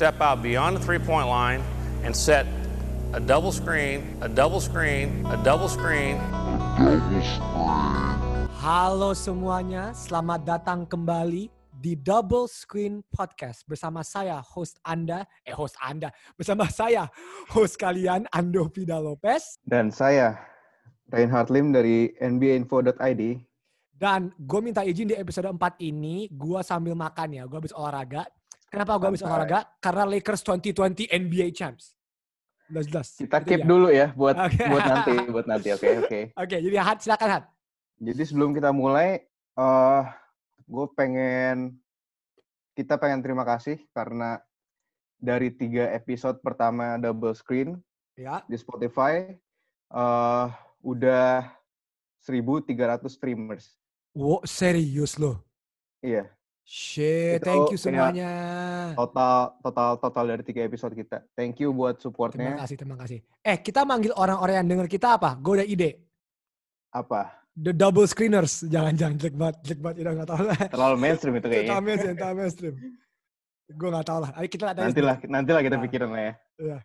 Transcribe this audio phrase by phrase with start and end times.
[0.00, 1.60] step out beyond the three point line
[2.06, 2.48] and set
[3.12, 6.16] a double screen, a double screen, a double screen.
[8.56, 15.76] Halo semuanya, selamat datang kembali di Double Screen Podcast bersama saya host Anda, eh host
[15.82, 17.04] Anda, bersama saya
[17.52, 20.38] host kalian Ando Vida Lopez Dan saya,
[21.12, 23.22] Reinhard Lim dari NBAinfo.id.
[24.00, 28.24] dan gue minta izin di episode 4 ini gue sambil makan ya, gue habis olahraga.
[28.70, 29.66] Kenapa gue habis olahraga?
[29.82, 31.98] Karena Lakers 2020 NBA Champs.
[32.70, 33.18] Jelas-jelas.
[33.18, 33.66] Kita keep dia.
[33.66, 34.62] dulu ya buat Oke.
[34.62, 35.68] buat nanti, buat nanti.
[35.74, 36.20] Oke, oke.
[36.38, 37.44] Oke, jadi Hat, silakan Hat.
[37.98, 39.26] Jadi sebelum kita mulai,
[39.58, 40.02] eh
[40.64, 41.74] gue pengen
[42.78, 44.38] kita pengen terima kasih karena
[45.18, 47.74] dari tiga episode pertama double screen
[48.14, 49.34] Ya, di Spotify
[49.90, 50.46] eh
[50.80, 51.50] udah
[52.22, 52.70] 1.300
[53.10, 53.74] streamers.
[54.14, 55.42] wow, serius loh.
[56.00, 56.30] Iya,
[56.70, 58.30] Shit, thank you semuanya.
[58.94, 61.18] total total total dari tiga episode kita.
[61.34, 62.54] Thank you buat Terima supportnya.
[62.62, 63.18] kasih, terima kasih.
[63.42, 65.34] Eh, kita manggil orang-orang yang denger kita apa?
[65.34, 65.98] Gue udah ide.
[66.94, 67.42] Apa?
[67.58, 68.62] The double screeners.
[68.62, 69.18] Jangan, jangan.
[69.18, 69.96] Jelek banget, jelek banget.
[69.98, 70.58] Udah gak tau lah.
[70.70, 71.70] Terlalu mainstream itu kayaknya.
[71.74, 72.74] Tahu mainstream, tahu mainstream.
[73.74, 74.30] Gue gak tau lah.
[74.38, 74.76] Ayo kita lihat.
[74.78, 75.82] Nantilah nantilah kita Nah.
[75.82, 76.34] pikirin lah ya.
[76.54, 76.78] Iya.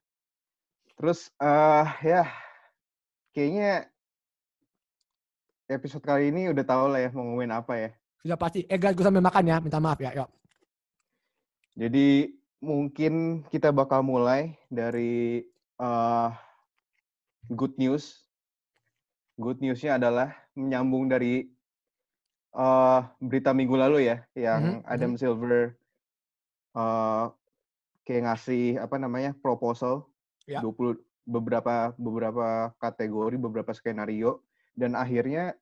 [0.97, 2.23] Terus eh ya
[3.37, 3.85] kayaknya
[5.69, 7.89] episode kali ini udah tahu lah ya mau ngomongin apa ya.
[8.25, 8.65] Sudah pasti.
[8.65, 9.61] Eh guys, gue sambil makan ya.
[9.61, 10.09] Minta maaf ya.
[10.17, 10.29] Yuk.
[11.77, 15.45] Jadi mungkin kita bakal mulai dari
[15.77, 16.29] eh
[17.53, 18.25] good news.
[19.37, 21.45] Good newsnya adalah menyambung dari
[22.49, 25.77] eh berita minggu lalu ya, yang Mhm, Adam Silver
[26.73, 27.25] eh
[28.09, 30.09] kayak ngasih apa namanya proposal
[30.49, 30.61] Ya.
[30.65, 34.41] 20 beberapa beberapa kategori, beberapa skenario
[34.77, 35.57] dan akhirnya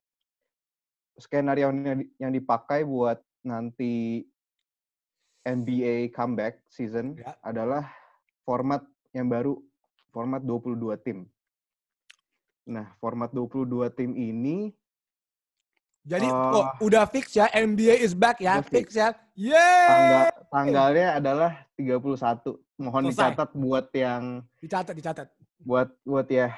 [1.16, 4.23] skenario yang, di- yang dipakai buat nanti
[5.42, 7.36] NBA comeback season Ya.
[7.39, 7.92] adalah
[8.42, 8.80] format
[9.11, 9.59] yang baru,
[10.09, 11.28] format 22 tim.
[12.64, 14.72] Nah, format 22 tim ini
[16.04, 17.48] Jadi, Eh, oh, udah fix ya.
[17.48, 18.60] NBA is back ya.
[18.60, 18.99] Fix fix.
[18.99, 19.16] ya.
[19.33, 19.87] Yeay!
[19.87, 22.60] tanggal tanggalnya adalah 31.
[22.76, 23.32] Mohon Selesai.
[23.32, 24.23] dicatat buat yang
[24.60, 25.27] Dicatat, dicatat.
[25.60, 26.52] buat buat ya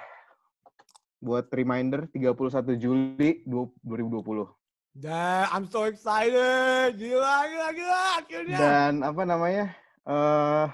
[1.26, 4.46] buat reminder 31 Juli 2020.
[4.96, 6.94] Dah, I'm so excited.
[6.96, 8.02] Gila, gila, gila.
[8.22, 8.58] Akhirnya.
[8.62, 9.66] Dan apa namanya?
[10.06, 10.68] eh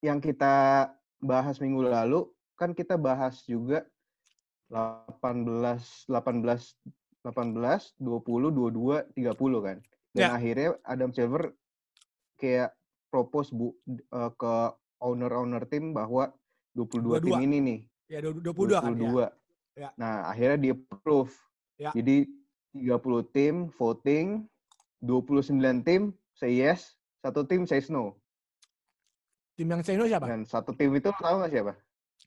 [0.00, 0.88] yang kita
[1.20, 2.24] bahas minggu lalu
[2.56, 3.84] kan kita bahas juga
[4.72, 9.78] 18 18 18 20 22 30 kan.
[10.12, 10.28] Dan Ya.
[10.32, 11.52] akhirnya Adam Silver
[12.40, 12.72] kayak
[13.12, 14.54] propose bu eh, ke
[15.04, 16.32] owner-owner tim bahwa
[16.72, 17.46] 22, tim 22.
[17.46, 17.80] ini nih
[18.12, 19.28] Ya, 22 kan ya.
[19.72, 19.88] Ya.
[19.96, 21.32] Nah, akhirnya di approve.
[21.80, 21.96] Ya.
[21.96, 22.28] Jadi
[22.76, 24.44] 30 tim voting,
[25.00, 28.20] 29 tim say yes, satu tim say no.
[29.56, 30.28] Tim yang Seno siapa?
[30.28, 31.72] Dan satu tim itu tahu nggak siapa?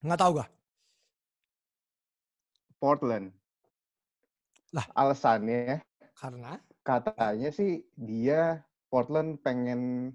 [0.01, 0.49] Nggak tahu gak?
[2.77, 3.27] Portland.
[4.73, 4.85] Lah.
[4.93, 5.81] Alasannya
[6.13, 6.61] Karena?
[6.85, 8.61] katanya sih dia
[8.93, 10.13] Portland pengen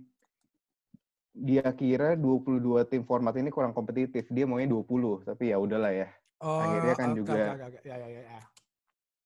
[1.30, 4.26] dia kira 22 tim format ini kurang kompetitif.
[4.28, 6.08] Dia maunya 20, tapi ya udahlah ya.
[6.40, 7.78] Oh, Akhirnya kan oke, juga- oke, oke.
[7.84, 8.40] Ya, ya, ya, ya.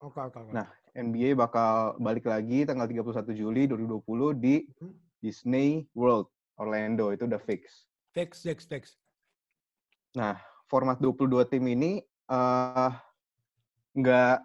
[0.03, 0.53] Oke, oke, oke.
[0.53, 4.95] Nah, NBA bakal balik lagi tanggal 31 Juli 2020 di Hmm.
[5.19, 7.89] Disney World Orlando itu udah fix.
[8.13, 8.85] Fix, fix, fix.
[10.15, 10.37] Nah,
[10.69, 12.93] format 22 tim ini eh
[13.95, 14.37] nggak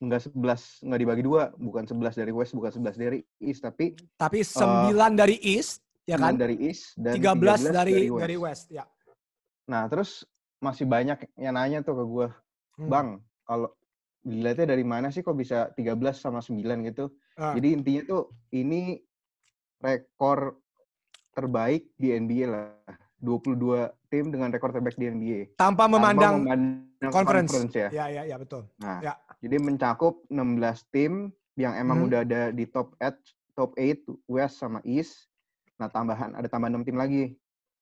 [0.00, 4.40] nggak 11 nggak dibagi dua, bukan 11 dari West, bukan 11 dari East, tapi Tapi
[4.40, 6.34] 9 dari East, ya 9 kan?
[6.36, 8.20] dari East dan 13, 13 dari West.
[8.20, 8.84] dari West, ya.
[9.66, 10.10] Nah, terus
[10.58, 12.28] masih banyak yang nanya tuh ke gue,
[12.76, 12.88] Hmm.
[12.88, 13.08] Bang,
[13.44, 13.68] kalau
[14.20, 17.12] dilihatnya dari mana sih kok bisa 13 sama 9 gitu?
[17.34, 17.52] Ah.
[17.52, 18.96] Jadi intinya tuh ini
[19.78, 20.58] rekor
[21.30, 22.72] terbaik di NBA lah.
[23.18, 23.52] 22
[24.08, 25.40] tim dengan rekor terbaik di NBA.
[25.54, 27.52] Tanpa Tanpa memandang memandang conference.
[27.70, 27.88] ya.
[27.90, 28.64] Ya, ya, ya, betul.
[28.78, 29.12] Nah, Ya.
[29.38, 32.06] jadi mencakup 16 tim yang emang Hmm.
[32.08, 33.20] udah ada di top 8,
[33.52, 35.28] top 8 West sama East.
[35.80, 37.24] Nah, tambahan ada tambahan 6 tim lagi.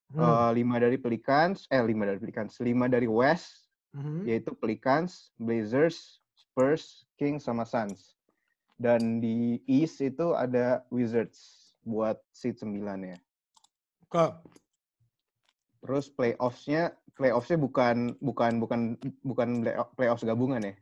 [0.08, 0.22] Hmm.
[0.22, 4.24] Eh, lima dari Pelicans, eh 5 dari Pelicans, 5 dari West Mhm.
[4.24, 8.14] yaitu Pelicans, Blazers, Spurs, Kings sama Suns.
[8.78, 13.18] Dan di East itu ada Wizards buat seed 9 ya.
[14.06, 14.24] Oke.
[15.80, 18.80] Terus playoffs-nya playoffs-nya bukan bukan bukan
[19.20, 20.74] bukan play- playoffs gabungan ya.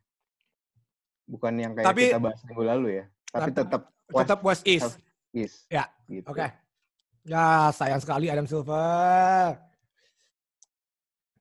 [1.25, 3.05] Bukan yang kayak Tapi- kita bahas minggu lalu ya.
[3.33, 5.03] Tapi tetap Tetap West East.
[5.35, 5.67] East.
[5.67, 6.23] Ya, Gitu.
[6.31, 6.47] Oke.
[7.27, 9.59] Ya, sayang sekali Adam Silver.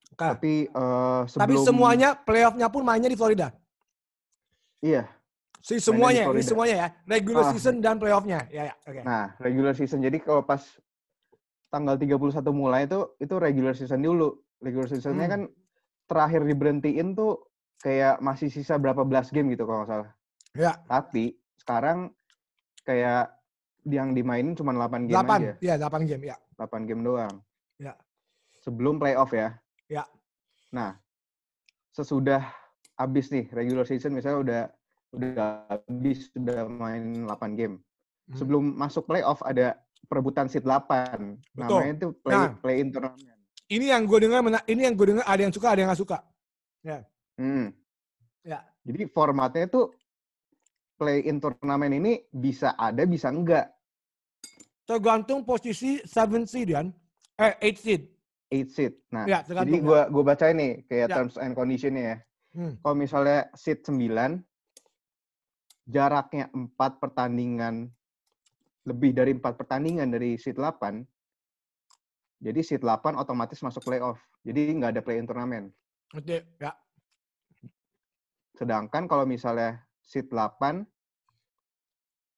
[0.10, 0.18] Oke.
[0.18, 3.54] Tapi eh, sebelum Tapi semuanya playoff-nya pun mainnya di Florida.
[4.80, 5.06] iya.
[5.66, 6.46] Si semuanya, ini Florida.
[6.46, 6.88] semuanya ya.
[7.10, 7.50] Regular Ah.
[7.50, 8.46] season dan playoff-nya.
[8.50, 8.74] Ya, ya.
[8.86, 9.02] Oke.
[9.02, 9.98] Nah, regular season.
[9.98, 10.62] Jadi kalau pas
[11.70, 14.30] tanggal 31 mulai itu itu regular season dulu.
[14.62, 15.34] Regular seasonnya Hmm.
[15.34, 15.42] kan
[16.06, 17.50] terakhir diberhentiin tuh
[17.81, 20.10] kayak masih sisa berapa belas game gitu kalau nggak salah.
[20.54, 22.14] Ya, Tapi sekarang
[22.86, 23.34] kayak
[23.86, 25.30] yang dimainin cuma 8 game 8.
[25.40, 25.52] aja.
[25.62, 26.38] Iya, 8 game, ya.
[26.58, 27.36] 8 game doang.
[27.78, 27.94] Ya.
[28.66, 29.54] Sebelum playoff ya.
[29.86, 30.04] Ya.
[30.74, 30.98] Nah,
[31.94, 32.42] sesudah
[32.98, 34.62] habis nih regular season misalnya udah
[35.16, 37.76] udah habis sudah main 8 game.
[38.26, 38.36] Hmm.
[38.42, 39.78] Sebelum masuk playoff ada
[40.10, 41.38] perebutan seat 8.
[41.54, 41.80] Betul.
[41.81, 42.52] Namanya itu play Nah.
[42.58, 43.40] play in tournament.
[43.66, 46.18] Ini yang gue dengar, ini yang gue dengar ada yang suka, ada yang nggak suka.
[47.36, 47.74] Hmm.
[48.46, 48.62] Ya.
[48.86, 49.90] Jadi formatnya tuh
[50.96, 53.75] play in turnamen ini bisa ada bisa enggak.
[54.86, 56.94] Tergantung posisi 7 seed kan.
[57.42, 58.02] Eh, 8 seed.
[58.54, 58.94] 8 seat.
[59.10, 59.82] Nah, Ya, jadi ya.
[59.82, 61.16] gua gua bacain nih kayak Ya.
[61.18, 62.18] terms and conditionnya ya.
[62.56, 62.74] Hmm.
[62.80, 64.46] Kalau misalnya seat 9
[65.90, 67.90] jaraknya 4 pertandingan
[68.86, 71.04] lebih dari 4 pertandingan dari seat 8
[72.46, 74.22] jadi seat 8 otomatis masuk playoff.
[74.46, 75.74] Jadi nggak ada play in turnamen.
[76.14, 76.72] Oke, ya.
[78.54, 80.86] Sedangkan kalau misalnya seat 8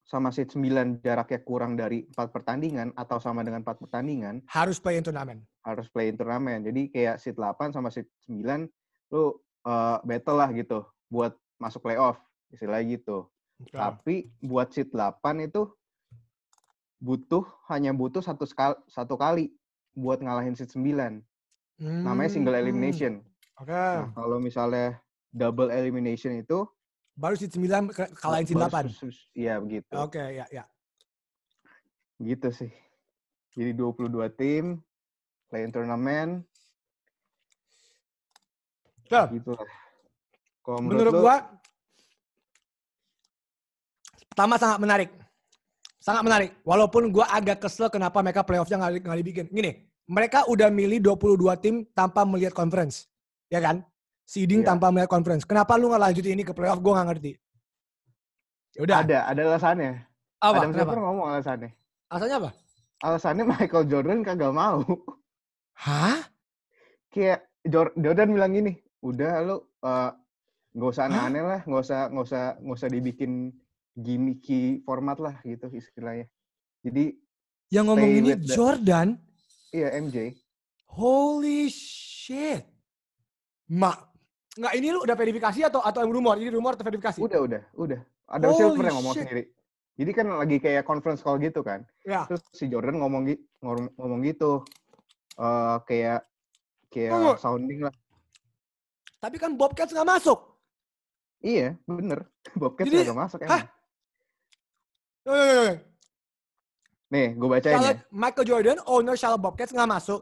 [0.08, 4.96] sama seat 9 jaraknya kurang dari 4 pertandingan atau sama dengan 4 pertandingan, Harus play
[4.96, 5.44] in turnamen.
[5.62, 6.64] harus play in turnamen.
[6.64, 8.72] Jadi kayak seat 8 sama seat 9
[9.12, 12.16] lu eh, battle lah gitu buat masuk playoff,
[12.50, 13.28] istilahnya gitu.
[13.60, 13.76] Oke.
[13.76, 15.68] Tapi buat seat 8 itu
[16.98, 19.52] butuh hanya butuh satu sekali, satu kali
[19.92, 21.20] buat ngalahin seat 9.
[21.78, 22.64] Namanya single Hmm.
[22.64, 23.14] elimination.
[23.60, 23.70] Oke.
[23.70, 24.98] Nah, kalau misalnya
[25.30, 26.66] double elimination itu
[27.18, 28.86] Baru 9 ke- kalahin baru 8.
[28.94, 29.90] sus- sus- Iya begitu.
[29.98, 30.64] Oke, ya, ya.
[32.22, 32.72] Gitu sih.
[33.58, 34.78] Jadi 22 tim
[35.50, 36.46] play in turnamen
[39.10, 39.22] Oke.
[39.42, 39.66] gitu lah.
[40.62, 41.36] Kalau menurut, Menurut lu, gua
[44.30, 45.10] pertama sangat menarik.
[45.98, 46.52] Sangat menarik.
[46.62, 49.46] Walaupun gua agak kesel kenapa mereka playoff-nya nggak dibikin.
[49.50, 53.10] Gini, mereka udah milih 22 tim tanpa melihat conference.
[53.50, 53.82] Ya kan?
[54.28, 54.76] Seeding Iya.
[54.76, 55.48] tanpa melihat conference.
[55.48, 56.84] Kenapa lu nggak lanjutin ini ke playoff?
[56.84, 57.32] Gua nggak ngerti.
[58.76, 58.96] Ya udah.
[59.02, 59.92] ada ada alasannya.
[60.38, 60.60] Apa?
[60.62, 60.72] Adam?
[60.76, 61.72] Silver ngomong alasannya.
[62.12, 62.50] Alasannya apa?
[63.00, 64.84] Alasannya Michael Jordan kagak mau.
[65.80, 66.20] Hah?
[67.08, 70.12] Kayak Jor- Jordan bilang gini, udah lu eh,
[70.76, 73.32] nggak usah aneh-aneh lah, nggak usah nggak usah nggak usah dibikin
[73.96, 76.28] gimmicky format lah gitu istilahnya.
[76.84, 77.16] Jadi
[77.70, 79.08] Yang ngomong ini the- Jordan.
[79.72, 80.36] iya MJ.
[80.88, 82.62] Holy shit.
[83.68, 84.17] Mak.
[84.58, 86.36] Nggak, ini lu udah verifikasi atau atau yang rumor?
[86.42, 87.22] Ini rumor atau verifikasi?
[87.22, 88.00] Udah udah udah.
[88.28, 89.24] Holy Silver yang ngomong shit.
[89.24, 89.44] sendiri.
[89.98, 91.86] Jadi kan lagi kayak conference call gitu kan.
[92.06, 92.26] Ya.
[92.26, 93.42] Terus si Jordan ngomong gitu,
[93.98, 94.66] ngomong gitu.
[95.38, 96.26] eh kayak
[96.90, 97.34] kayak Tunggu.
[97.38, 97.94] sounding lah.
[99.22, 100.40] Tapi kan Bobcats nggak masuk.
[101.46, 102.26] Iya, bener.
[102.62, 103.62] Bobcats Jadi- kagak masuk Hah?
[103.62, 103.66] emang.
[105.28, 105.76] Yo, yo, yo, yo.
[107.08, 107.78] Nih, gue bacain ya.
[107.78, 110.22] Charlotte, Michael Jordan, owner Charlotte Bobcats nggak masuk.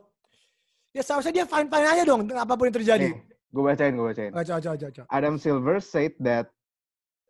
[0.91, 3.07] Ya seharusnya dia fine-fine aja dong apa pun yang terjadi.
[3.11, 4.31] Nih, gue bacain, gue bacain.
[4.35, 5.03] Coba, coba, coba.
[5.07, 6.51] Adam Silver said that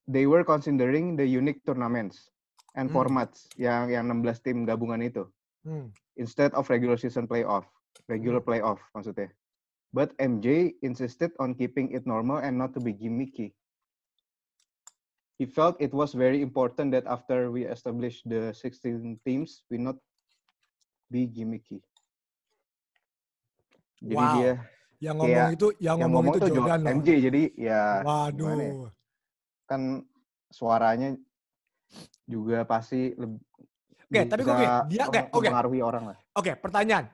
[0.09, 2.33] they were considering the unique tournaments
[2.73, 2.97] and Hmm.
[2.97, 5.29] formats yang yang 16 tim gabungan itu
[5.61, 5.93] Hmm.
[6.17, 7.69] instead of regular season playoff,
[8.09, 8.49] regular Hmm.
[8.49, 9.29] playoff maksudnya.
[9.93, 13.53] But MJ insisted on keeping it normal and not to be gimmicky.
[15.35, 19.99] He felt it was very important that after we establish the 16 teams, we not
[21.07, 21.79] be gimmicky.
[24.03, 24.35] Jadi Wow.
[24.35, 24.51] dia
[25.03, 26.91] Yang Kayak ngomong itu, yang, yang ngomong, ngomong itu Jordan loh.
[26.95, 28.31] MJ jadi ya Waduh.
[28.35, 28.73] gimana ya?
[29.65, 29.81] kan
[30.53, 31.09] suaranya
[32.29, 33.41] juga pasti lebih
[34.05, 35.49] Oke, tapi oke, dia oke, oke.
[35.49, 36.17] mempengaruhi orang lah.
[36.37, 37.09] Oke, pertanyaan.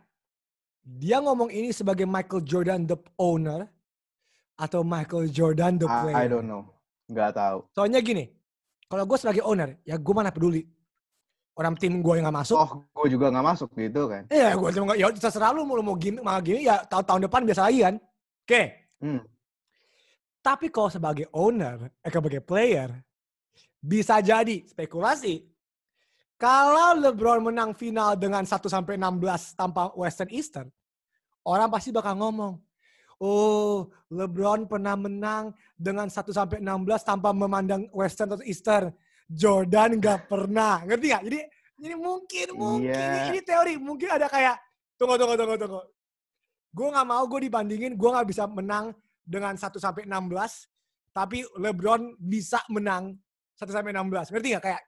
[0.84, 3.64] Dia ngomong ini sebagai Michael Jordan the owner
[4.60, 6.18] atau Michael Jordan the I, player?
[6.20, 6.68] I don't know,
[7.08, 7.64] nggak tahu.
[7.72, 8.28] Soalnya gini,
[8.92, 10.68] kalau gue sebagai owner, ya gue mana peduli.
[11.52, 12.72] Orang tim gue yang gak masuk, Oh,
[13.04, 14.24] gue juga nggak masuk gitu kan?
[14.32, 17.42] ya gue cuma ya terserah lu mau mau gini, mau gini ya tahun tahun depan
[17.44, 17.96] biasa lagi kan.
[18.48, 18.62] Oke.
[19.04, 19.22] Hmm.
[20.42, 22.90] Tapi kalau sebagai owner, eh sebagai player,
[23.78, 25.46] bisa jadi spekulasi.
[26.40, 30.68] Kalau LeBron menang final dengan 1 sampai 16 tanpa Western Eastern,
[31.46, 32.58] orang pasti bakal ngomong,
[33.22, 38.90] "Oh, LeBron pernah menang dengan 1 sampai 16 tanpa memandang Western atau Eastern.
[39.32, 41.24] Jordan nggak pernah." Ngerti nggak?
[41.26, 41.40] Jadi
[41.82, 43.02] jadi mungkin mungkin Iya.
[43.10, 44.56] ini, ini teori, mungkin ada kayak
[44.96, 45.82] tunggu tunggu tunggu tunggu.
[46.72, 48.94] Gue nggak mau gue dibandingin, gue nggak bisa menang
[49.26, 50.70] dengan 1 sampai 16,
[51.10, 53.18] tapi LeBron bisa menang
[53.58, 54.30] 1 sampai 16.
[54.30, 54.64] Ngerti nggak?
[54.64, 54.82] Kayak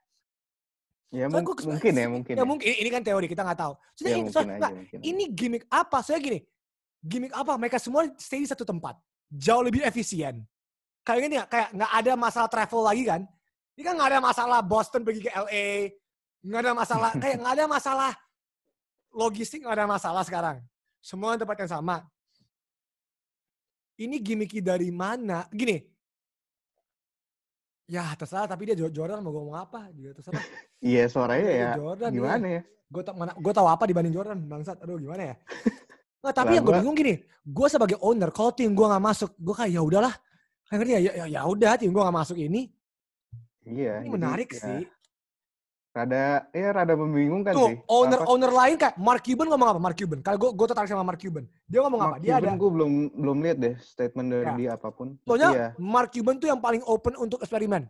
[1.14, 2.10] Ya mung- gua mungkin ya, sih.
[2.10, 2.34] mungkin.
[2.34, 3.74] ya mungkin ini kan teori kita nggak tahu.
[3.94, 4.68] Soalnya Ya, ini, soalnya- aja.
[4.70, 4.98] aja.
[4.98, 5.98] ini gimmick apa?
[6.02, 6.42] Saya gini,
[7.00, 7.54] gimmick apa?
[7.54, 8.98] Mereka semua stay di satu tempat,
[9.30, 10.42] jauh lebih efisien.
[11.02, 11.50] Kayak gini nggak?
[11.50, 13.22] Kayak nggak ada masalah travel lagi kan?
[13.74, 15.90] Ini kan nggak ada masalah Boston pergi ke LA,
[16.46, 18.12] nggak ada masalah, kayak nggak ada masalah
[19.10, 20.56] logistik nggak ada masalah sekarang.
[21.02, 22.06] Semua tempat yang sama.
[23.94, 25.46] Ini gimmicky dari mana?
[25.50, 25.78] Gini.
[27.84, 30.40] Ya terserah, tapi dia Jo- Jordan mau ngomong apa juga terserah.
[30.84, 32.62] Iya suaranya ya Jordan gimana ya?
[32.92, 34.76] Gue tau mana, gue tahu apa dibanding Jordan, bangsat.
[34.84, 35.36] Aduh gimana ya?
[36.20, 37.14] Nggak, tapi yang gue bingung gini,
[37.44, 40.14] gue sebagai owner, kalau tim gue nggak masuk, gue kayak ya udahlah.
[40.64, 42.68] Kayak ngerti ya, ya, ya udah tim gue nggak masuk ini.
[43.64, 44.00] Iya.
[44.00, 44.82] Ini jadi menarik ya, sih.
[45.94, 47.76] Rada ya rada membingungkan Tuh, sih.
[47.86, 49.78] owner Apa- owner lain kayak Mark Cuban ngomong apa?
[49.78, 50.18] Mark Cuban.
[50.20, 51.46] Kalau gue gue tertarik sama Mark Cuban.
[51.64, 52.10] Dia ngomong apa?
[52.10, 52.40] Mark Dia ada.
[52.42, 54.54] Cuban gue belum belum lihat deh statement dari Ya.
[54.58, 55.14] dia apa pun.
[55.22, 57.86] Soalnya ya, Mark Cuban tuh yang paling open untuk eksperimen.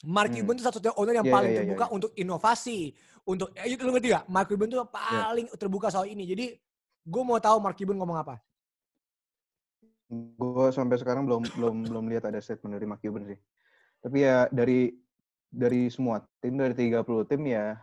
[0.00, 0.40] Mark Hmm.
[0.40, 1.92] Cuban tuh satu-satunya owner yang Iya, paling iya, iya, terbuka iya.
[1.92, 2.78] untuk inovasi,
[3.22, 4.24] untuk eh, itu lu ngerti gak?
[4.26, 6.24] Mark Cuban tuh yang paling terbuka soal ini.
[6.24, 6.56] Jadi
[7.04, 8.40] gue mau tahu Mark Cuban ngomong apa.
[10.10, 13.38] gue sampai sekarang belum belum belum lihat ada statement dari Mark Cuban sih.
[14.00, 14.96] Tapi ya dari
[15.50, 17.76] dari semua tim dari 30 tim ya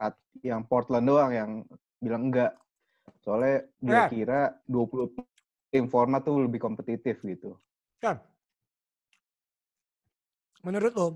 [0.00, 1.50] at- yang Portland doang yang
[2.02, 2.58] bilang enggak.
[3.22, 4.04] Soalnya dia Ya.
[4.10, 5.14] kira 20
[5.70, 7.54] tim format tuh lebih kompetitif gitu.
[8.02, 8.18] Kan?
[10.66, 11.08] Menurut lo,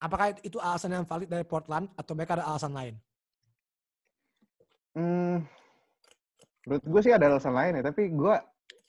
[0.00, 2.94] apakah itu alasan yang valid dari Portland atau mereka ada alasan lain?
[4.96, 5.44] Hmm,
[6.64, 8.34] menurut gue sih ada alasan lain ya, tapi gue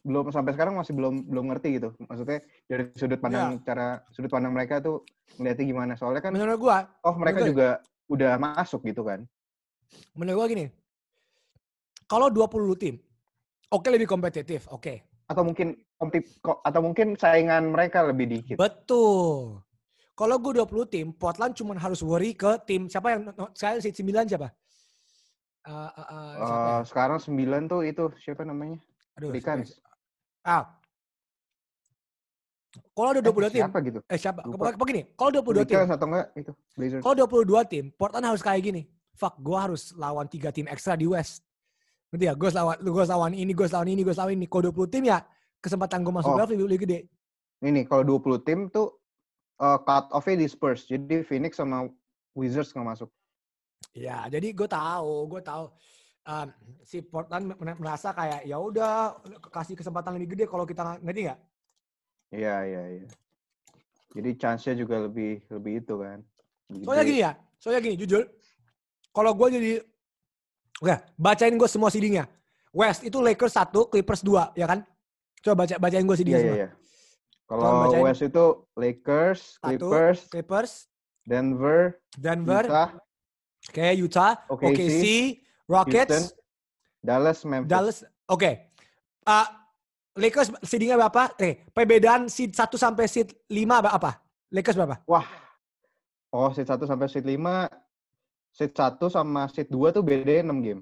[0.07, 1.91] belum sampai sekarang masih belum belum ngerti gitu.
[2.07, 2.39] Maksudnya
[2.71, 5.03] dari sudut pandang cara sudut pandang mereka tuh
[5.35, 5.93] ngeliatnya gimana.
[5.99, 9.27] Soalnya kan Menurut gue, oh mereka juga udah masuk gitu kan.
[10.15, 10.65] menurut gue gini.
[12.07, 12.95] Kalau 20 tim,
[13.67, 15.03] oke lebih kompetitif, oke.
[15.27, 15.75] Atau mungkin
[16.63, 18.55] atau mungkin saingan mereka lebih dikit.
[18.55, 19.59] Betul.
[20.17, 24.25] Kalau gue 20 tim, Portland cuma harus worry ke tim siapa yang sekarang seat 9
[24.25, 24.49] siapa?
[25.67, 26.75] Eh, siapa ya?
[26.79, 28.79] Eh, sekarang 9 tuh itu siapa namanya?
[29.19, 29.77] Aduh, Pelicans.
[30.47, 30.63] Ah.
[32.95, 33.99] Kalau ada 22 Eh, tim, Siapa gitu?
[34.05, 34.41] eh siapa?
[34.45, 34.71] Lupa.
[34.73, 37.01] Begini, kalau 22 tim, Pelicans atau enggak itu Blazers.
[37.01, 38.81] kalau 22 tim, Portland harus kayak gini.
[39.13, 41.41] Fuck, gue harus lawan tiga tim ekstra di West.
[42.09, 44.45] Nanti ya, gue lawan, gue lawan ini, gue lawan ini, gue lawan ini.
[44.47, 45.19] Kalau 20 tim ya,
[45.59, 46.35] kesempatan gue masuk Oh.
[46.37, 46.99] playoff lebih, lebih gede.
[47.59, 48.93] Ini kalau 20 tim tuh
[49.57, 50.85] eh, cut off-nya disperse.
[50.85, 51.89] Jadi Phoenix sama
[52.33, 53.09] Wizards nggak masuk.
[53.91, 55.73] Ya, jadi gue tahu, gue tahu
[56.27, 56.48] um,
[56.84, 59.17] si Portland merasa kayak ya udah
[59.50, 61.39] kasih kesempatan lebih gede kalau kita nggak- ngerti nggak?
[62.36, 63.07] Iya, iya, iya.
[64.12, 66.19] Jadi chance-nya juga lebih lebih itu kan.
[66.67, 67.12] Lebih Soalnya gede.
[67.12, 68.22] gini ya, soalnya gini jujur,
[69.15, 69.72] kalau gue jadi,
[70.84, 72.27] oke bacain gue semua seedingnya.
[72.75, 74.84] West itu Lakers 1, Clippers 2, ya kan?
[75.41, 76.60] Coba baca bacain gue seedingnya iya, semua.
[76.60, 76.69] iya.
[77.48, 78.03] Kalau.
[78.03, 80.72] West itu Lakers, Satu, Clippers, Clippers,
[81.24, 82.89] Denver, Denver, Utah,
[83.72, 85.05] kayak Utah, OKC, OKC,
[85.67, 86.24] Rockets, Houston,
[87.03, 87.69] Dallas, Memphis.
[87.69, 87.97] Dallas.
[88.31, 88.71] Oke.
[89.27, 89.47] Uh,
[90.17, 91.29] Lakers seedingnya berapa?
[91.38, 93.53] Nih, perbedaan seed 1 sampai seed 5
[93.86, 94.17] apa?
[94.50, 94.95] Lakers berapa?
[95.05, 95.27] Wah.
[96.33, 97.38] Oh, seed 1 sampai seed 5.
[98.55, 100.81] Seed 1 sama seed 2 tuh bedanya 6 game.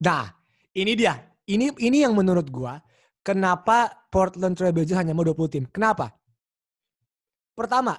[0.00, 0.32] Nah,
[0.72, 1.20] ini dia.
[1.42, 2.78] Ini ini yang menurut gua
[3.20, 5.64] kenapa Portland Trail Blazers hanya mau 20 tim.
[5.68, 6.14] Kenapa?
[7.52, 7.98] Pertama,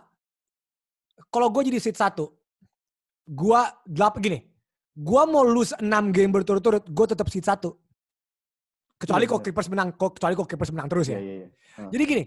[1.30, 2.26] kalau gue jadi seed 1,
[3.30, 4.53] gua gelap gini.
[4.94, 7.66] Gua mau lose 6 game berturut-turut, gue tetap seed 1.
[9.02, 9.46] Kecuali Iya, kok benar.
[9.50, 11.18] Clippers menang, kok kecuali kok Clippers menang terus ya.
[11.18, 11.88] Iya, iya, iya.
[11.90, 12.24] Jadi gini,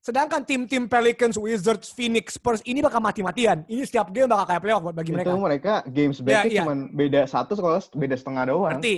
[0.00, 3.68] sedangkan tim-tim Pelicans, Wizards, Phoenix, Spurs ini bakal mati-matian.
[3.68, 5.30] Ini setiap game bakal kayak playoff buat bagi mereka.
[5.30, 6.62] Itu mereka games Iya, back iya.
[6.64, 8.72] cuma beda satu kalau beda setengah doang.
[8.80, 8.94] Ngerti?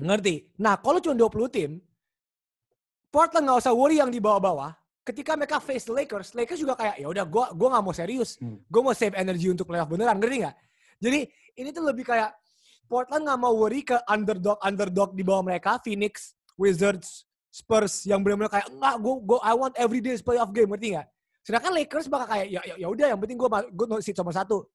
[0.00, 0.34] Ngerti.
[0.58, 1.70] Nah, kalau cuma 20 tim,
[3.12, 4.72] Portland nggak usah worry yang di bawah-bawah.
[5.04, 8.40] Ketika mereka face Lakers, Lakers juga kayak ya udah gua gua nggak mau serius.
[8.40, 8.58] Hmm.
[8.70, 10.56] Gue mau save energi untuk playoff beneran, ngerti nggak?
[11.02, 11.20] Jadi
[11.56, 12.32] ini tuh lebih kayak
[12.88, 18.52] Portland nggak mau worry ke underdog underdog di bawah mereka, Phoenix, Wizards, Spurs yang benar-benar
[18.52, 21.06] kayak enggak, gue gue I want every day playoff game, ngerti nggak?
[21.42, 24.68] Sedangkan Lakers bakal kayak ya ya, ya udah yang penting gue gue seat nomor satu,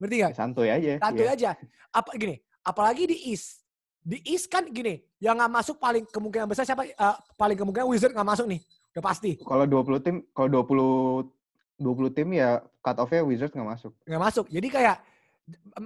[0.00, 0.32] ngerti nggak?
[0.36, 0.92] Santuy aja.
[1.00, 1.34] santuy iya.
[1.36, 1.50] aja.
[1.92, 2.36] Apa gini?
[2.64, 3.64] Apalagi di East.
[4.04, 6.84] Di East kan gini, yang nggak masuk paling kemungkinan besar siapa?
[6.84, 8.60] eh, paling kemungkinan Wizard nggak masuk nih,
[8.92, 11.32] udah pasti Kalau 20 tim, kalau 20
[11.80, 13.92] 20 tim ya cut off-nya Wizards nggak masuk.
[14.04, 14.46] nggak masuk.
[14.52, 14.96] Jadi kayak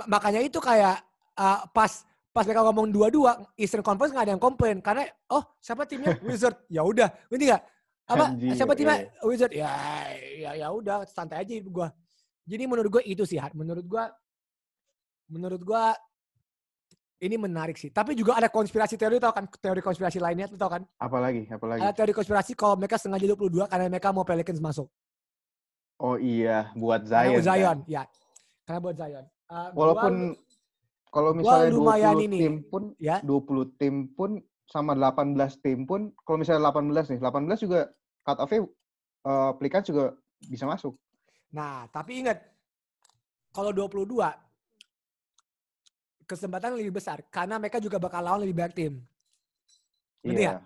[0.06, 1.02] makanya itu kayak
[1.38, 1.92] eh, pas
[2.38, 4.78] pas mereka ngomong dua-dua Eastern Conference nggak ada yang komplain.
[4.78, 6.14] Karena oh siapa timnya?
[6.26, 6.56] Wizard.
[6.70, 7.08] Ya udah.
[7.32, 7.62] Ngerti nggak?
[8.08, 8.24] Apa?
[8.32, 8.96] Anjing, siapa timnya?
[9.02, 9.26] iya.
[9.26, 9.52] Wizard.
[9.52, 9.72] Ya
[10.38, 11.02] ya ya udah.
[11.08, 11.90] Santai aja gua.
[12.46, 14.12] Jadi menurut gua itu sih menurut gua
[15.28, 15.96] menurut gua
[17.18, 17.90] ini menarik sih.
[17.90, 19.50] Tapi juga ada konspirasi teori tau kan?
[19.58, 20.86] Teori konspirasi lainnya lu tau kan?
[21.02, 21.82] Apalagi, apalagi.
[21.82, 24.86] ada teori konspirasi kalau mereka sengaja 22 karena mereka mau Pelicans masuk.
[25.98, 27.34] Oh iya, buat karena Zion.
[27.34, 27.48] buat kan?
[27.58, 28.02] Zion ya.
[28.62, 30.14] Karena buat Zion Eh, gua- Walaupun
[31.08, 34.30] kalau gua misalnya lumayan 20 ini, tim pun ya 20 tim pun
[34.68, 37.80] sama 18 tim pun kalau misalnya 18 nih, 18 juga
[38.20, 38.60] cut off-nya
[39.56, 40.04] Pelicans juga
[40.44, 40.96] bisa masuk.
[41.48, 42.44] Nah, tapi ingat
[43.50, 44.28] kalau 22
[46.24, 48.92] kesempatan lebih besar karena mereka juga bakal lawan lebih banyak tim.
[50.20, 50.32] Iya.
[50.32, 50.60] nggak?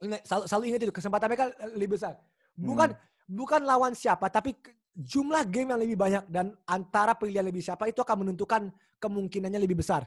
[0.00, 2.14] Ingat- Selalu, selalu ingat itu kesempatan mereka lebih besar.
[2.52, 3.00] Bukan Hmm.
[3.30, 4.52] bukan lawan siapa, tapi
[5.00, 8.68] jumlah game yang lebih banyak dan antara pilihan lebih siapa itu akan menentukan
[9.00, 10.04] kemungkinannya lebih besar.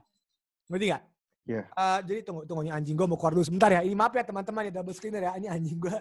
[0.70, 1.04] Ngerti nggak?
[1.44, 1.64] Iya.
[1.68, 3.82] Eh, jadi tunggu tunggu ini anjing gue mau keluar dulu sebentar ya.
[3.84, 5.34] Ini maaf ya teman-teman ya double screener ya.
[5.36, 5.98] Ini anjing gue.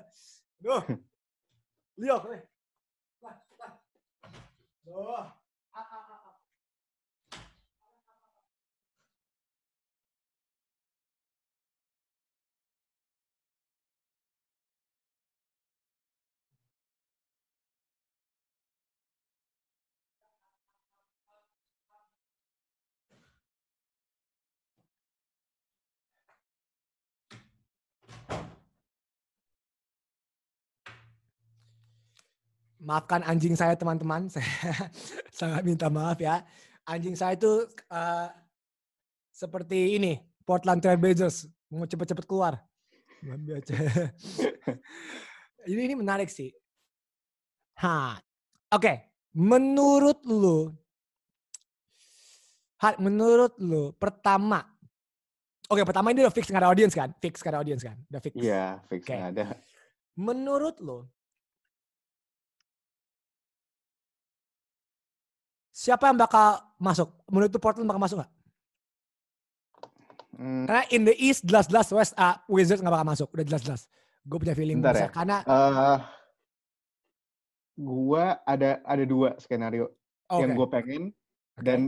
[0.63, 0.83] Duh.
[2.01, 2.19] Leo.
[2.31, 2.43] eh.
[3.25, 3.73] Wah, wah.
[4.87, 5.25] Duh.
[32.83, 34.27] Maafkan anjing saya teman-teman.
[34.35, 34.45] Saya
[35.31, 36.43] sangat minta maaf ya.
[36.83, 38.29] Anjing saya itu eh,
[39.31, 40.19] seperti ini.
[40.43, 41.47] Portland Trail Blazers.
[41.71, 42.59] Mau cepet-cepet keluar.
[45.63, 46.51] Ini, ini menarik sih.
[47.79, 48.19] Ha.
[48.75, 49.15] Oke.
[49.31, 50.75] Menurut lu.
[52.99, 53.95] Menurut lu.
[53.95, 54.67] Pertama.
[55.71, 57.09] Oke pertama ini udah fix nggak ada audience kan?
[57.17, 57.97] Fix nggak ada audience kan?
[58.13, 58.35] Udah fix.
[58.37, 59.15] Iya, fix Oke.
[59.17, 59.45] nggak ada.
[60.19, 61.09] Menurut lo,
[65.83, 67.11] siapa yang bakal masuk?
[67.27, 68.33] Menurut Portland bakal masuk nggak?
[70.33, 73.91] Hmm, Karena in the East jelas-jelas West uh, Wizards nggak bakal masuk, udah jelas-jelas.
[74.23, 75.11] Gue punya feeling Bentar ya.
[75.11, 75.99] karena eh,
[77.75, 79.91] gua ada ada dua skenario
[80.31, 81.63] oke, yang gue pengen Oke.
[81.67, 81.81] dan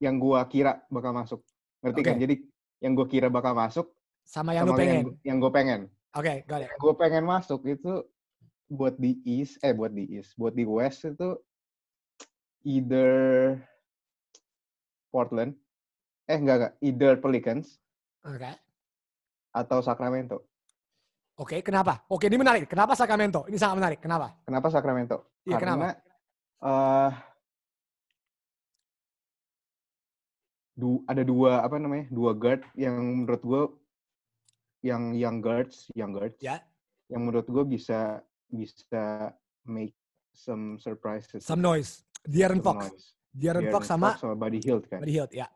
[0.00, 1.44] yang gua kira bakal masuk.
[1.84, 2.08] Ngerti Oke.
[2.08, 2.16] kan?
[2.16, 2.34] Jadi
[2.82, 3.86] yang gue kira bakal masuk
[4.24, 4.94] sama yang sama pengen.
[4.96, 5.80] yang, yang gue pengen.
[6.16, 6.72] Oke, got it.
[6.72, 7.92] Yang gue pengen masuk itu
[8.72, 11.36] buat di East, eh buat di East, buat di West itu
[12.64, 13.12] either
[15.08, 15.54] Portland,
[16.24, 17.76] eh enggak enggak, either Pelicans
[18.24, 18.52] Oke.
[19.52, 20.48] atau Sacramento.
[21.36, 22.04] Oke, kenapa?
[22.08, 22.68] Oke, ini menarik.
[22.68, 23.48] Kenapa Sacramento?
[23.48, 23.98] Ini sangat menarik.
[24.00, 24.36] Kenapa?
[24.44, 25.16] Kenapa Sacramento?
[25.42, 25.90] Iya, Karena kenapa?
[26.62, 27.12] eh
[30.76, 32.06] du- ada dua apa namanya?
[32.08, 32.94] Dua guard yang
[33.24, 33.62] menurut gue
[34.82, 36.58] yang young guards, young guards, Ya.
[37.06, 38.20] yang menurut gue bisa
[38.50, 39.32] bisa
[39.64, 39.94] make
[40.34, 41.42] some surprises.
[41.46, 42.02] Some noise.
[42.26, 43.14] De'Aaron Fox.
[43.32, 45.00] De'Aaron Fox sama sama Buddy Hield kan.
[45.02, 45.46] Buddy Hield, ya.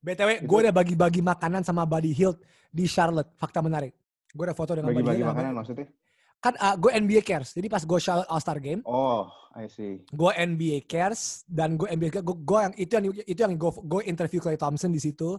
[0.00, 2.40] BTW, gue udah bagi-bagi makanan sama Buddy Hield
[2.72, 3.36] di Charlotte.
[3.36, 3.92] Fakta menarik.
[4.32, 5.86] Gue udah foto dengan Buddy Bagi-bagi makanan maksudnya?
[6.40, 7.52] Kan gue NBA Cares.
[7.52, 10.00] Jadi pas gue Charlotte All-Star Game, Oh, I see.
[10.08, 12.24] gue NBA Cares dan gue NBA Cares.
[12.24, 15.36] Gue yang itu yang itu yang gue gue interview Clay Thompson di situ.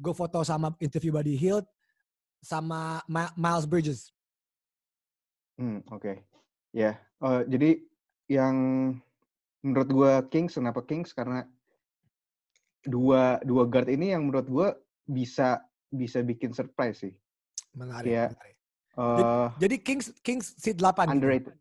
[0.00, 1.68] Gue foto sama interview Buddy Hield
[2.40, 4.08] sama Ma- Miles Bridges.
[5.60, 6.22] Hmm, oke.
[6.72, 7.70] Ya, eh, jadi
[8.30, 8.56] yang
[9.60, 11.10] menurut gua Kings, kenapa Kings?
[11.10, 11.42] Karena
[12.82, 14.68] dua dua guard ini yang menurut gua
[15.04, 17.14] bisa bisa bikin surprise sih.
[17.74, 18.08] Menarik.
[18.08, 18.26] Iya.
[18.30, 18.56] menarik.
[18.98, 21.06] Eh Jadi Kings Kings seat 8.
[21.06, 21.12] gitu.
[21.12, 21.56] underrated.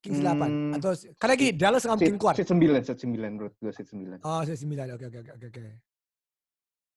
[0.00, 2.34] Kings 8 Hmm, atau karena gini Dallas nggak mungkin Seat, keluar.
[2.34, 4.18] seat 9, seat 9 menurut gua seat 9.
[4.24, 4.88] Oh, seat 9.
[4.96, 5.64] Oke oke oke oke oke.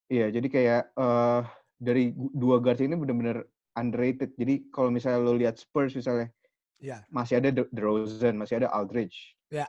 [0.06, 1.42] Iya, jadi kayak eh
[1.76, 3.44] dari dua guard ini benar-benar
[3.74, 4.32] underrated.
[4.36, 6.32] Jadi kalau misalnya lo lihat Spurs misalnya,
[6.80, 7.04] Iya.
[7.08, 9.36] masih ada De- DeRozan, masih ada Aldridge.
[9.54, 9.66] Iya.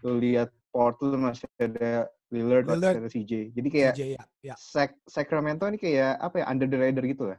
[0.00, 2.96] Lo lihat Portland masih ada Lillard, Lillard.
[2.96, 3.32] masih ada CJ.
[3.52, 4.22] Jadi kayak CJ ya.
[4.40, 4.54] Ya.
[4.56, 7.38] Sac- Sacramento ini kayak apa ya under the radar gitu lah.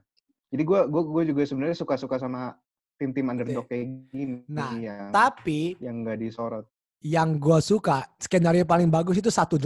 [0.54, 2.54] Jadi gue gua, gua juga sebenarnya suka-suka sama
[2.94, 6.70] tim-tim underdog kayak gini Nah, yang Tapi yang nggak disorot.
[7.02, 9.60] yang gue suka skenario paling bagus itu 1-8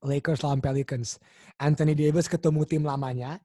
[0.00, 1.18] Lakers lawan Pelicans.
[1.58, 3.42] Anthony Davis ketemu tim lamanya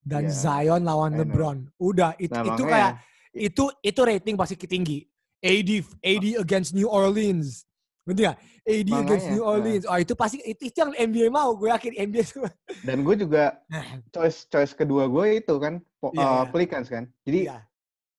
[0.00, 1.12] dan Iya, Zion lawan.
[1.12, 1.58] LeBron.
[1.76, 2.92] Udah itu Nah, itu kayak
[3.34, 5.04] itu itu rating pasti tinggi.
[5.38, 5.70] AD
[6.02, 7.62] AD against New Orleans.
[8.04, 8.38] Ngerti gak?
[8.64, 9.52] AD against Makanya, New nah.
[9.52, 9.84] Orleans.
[9.84, 11.54] Oh itu pasti itu, itu yang NBA mau.
[11.54, 12.48] Gue yakin NBA tuh.
[12.88, 13.60] dan gue juga
[14.14, 16.50] choice choice kedua gue itu kan po- Iya, uh, iya.
[16.50, 17.04] Pelicans kan.
[17.22, 17.62] Jadi Iya.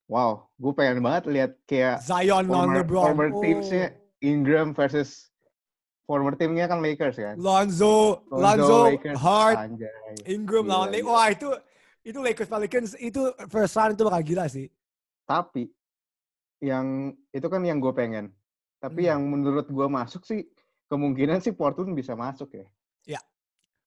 [0.06, 3.06] wow, gue pengen banget lihat kayak Zion former, LeBron.
[3.06, 3.42] former Oh.
[3.42, 5.30] teamsnya Ingram versus
[6.04, 7.36] former timnya kan Lakers kan.
[7.38, 9.92] Lonzo, Lonzo, Lakers, Hart, anjay.
[10.26, 11.06] Ingram lawan Lakers.
[11.06, 11.50] Wah itu
[12.02, 14.66] itu Lakers Pelicans itu first round itu bakal gila sih.
[15.24, 15.70] Tapi
[16.60, 16.86] yang
[17.30, 18.32] itu kan yang gue pengen.
[18.78, 19.10] Tapi Hmm.
[19.10, 20.48] yang menurut gue masuk sih
[20.86, 22.68] kemungkinan sih Portland bisa masuk ya.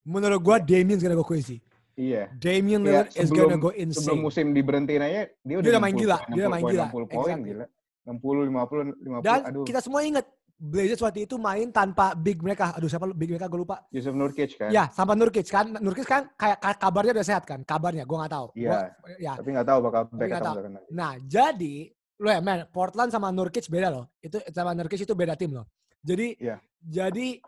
[0.03, 1.63] Menurut gua Damien's gonna go crazy.
[1.95, 2.27] Iya.
[2.35, 4.19] Damien Kayak Lillard is sebelum- gonna go Sebelum insane.
[4.19, 6.73] musim diberhentiin aja dia udah, Dia udah main 60 gila, dia udah main 60 poin,
[6.75, 7.47] gila, 60 poin exactly.
[7.47, 7.65] gila.
[8.03, 9.63] 60 50 50 Dan aduh.
[9.63, 12.75] kita semua ingat Blazers waktu itu main tanpa big mereka.
[12.75, 13.79] Aduh siapa big mereka gue lupa.
[13.91, 14.69] Yusuf Nurkic kan.
[14.69, 15.71] Ya, sama Nurkic kan.
[15.75, 17.63] Nurkic kan kayak ka- kabarnya udah sehat kan?
[17.63, 18.47] Kabarnya, gue nggak tahu.
[18.55, 18.69] Iya.
[18.71, 19.33] Gua- ya.
[19.39, 20.87] Tapi nggak tahu bakal back atau enggak nanti.
[20.91, 21.75] Nah, jadi
[22.19, 24.05] lo ya, man, Portland sama Nurkic beda loh.
[24.19, 25.65] Itu sama Nurkic itu beda tim loh.
[26.03, 26.57] Jadi Iya.
[26.79, 27.39] jadi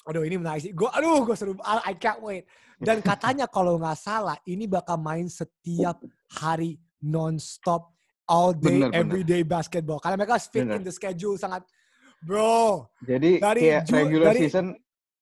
[0.00, 0.72] Aduh ini menarik sih.
[0.72, 1.52] Gue, aduh gue seru.
[1.60, 2.48] I can't wait.
[2.80, 6.00] Dan katanya kalau nggak salah ini bakal main setiap
[6.40, 7.92] hari non-stop
[8.24, 8.96] all day, Bener, bener.
[8.96, 10.00] every day basketball.
[10.00, 10.80] Karena mereka fit Bener.
[10.80, 11.68] in the schedule sangat,
[12.24, 12.88] bro.
[13.04, 14.66] Jadi Dari kayak Ju- regular dari- season,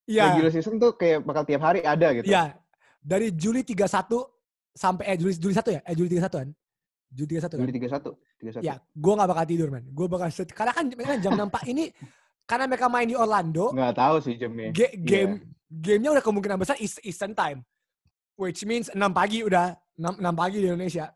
[0.07, 2.31] Iya, regular season tuh kayak bakal tiap hari ada gitu.
[2.31, 2.55] iya.
[3.03, 4.31] Dari Juli 31
[4.73, 5.81] sampai eh Juli Juli 1 ya?
[5.83, 6.49] Eh Juli 31 kan?
[7.09, 7.59] Juli 31 kan?
[7.65, 8.63] Juli 31, 31.
[8.63, 9.85] Ya, gue gak bakal tidur, man.
[9.89, 11.89] Gue bakal set, karena kan mereka jam 6 Pak ini
[12.45, 14.73] karena mereka main di Orlando, Nggak tahu sih jamnya.
[14.73, 15.05] Ga- Iya.
[15.05, 15.33] game
[15.69, 17.61] gamenya udah kemungkinan besar East- Eastern Time.
[18.37, 21.13] Which means 6 pagi udah 6, 6 pagi di Indonesia.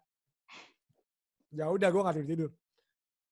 [1.52, 2.50] Ya udah gue gak tidur tidur.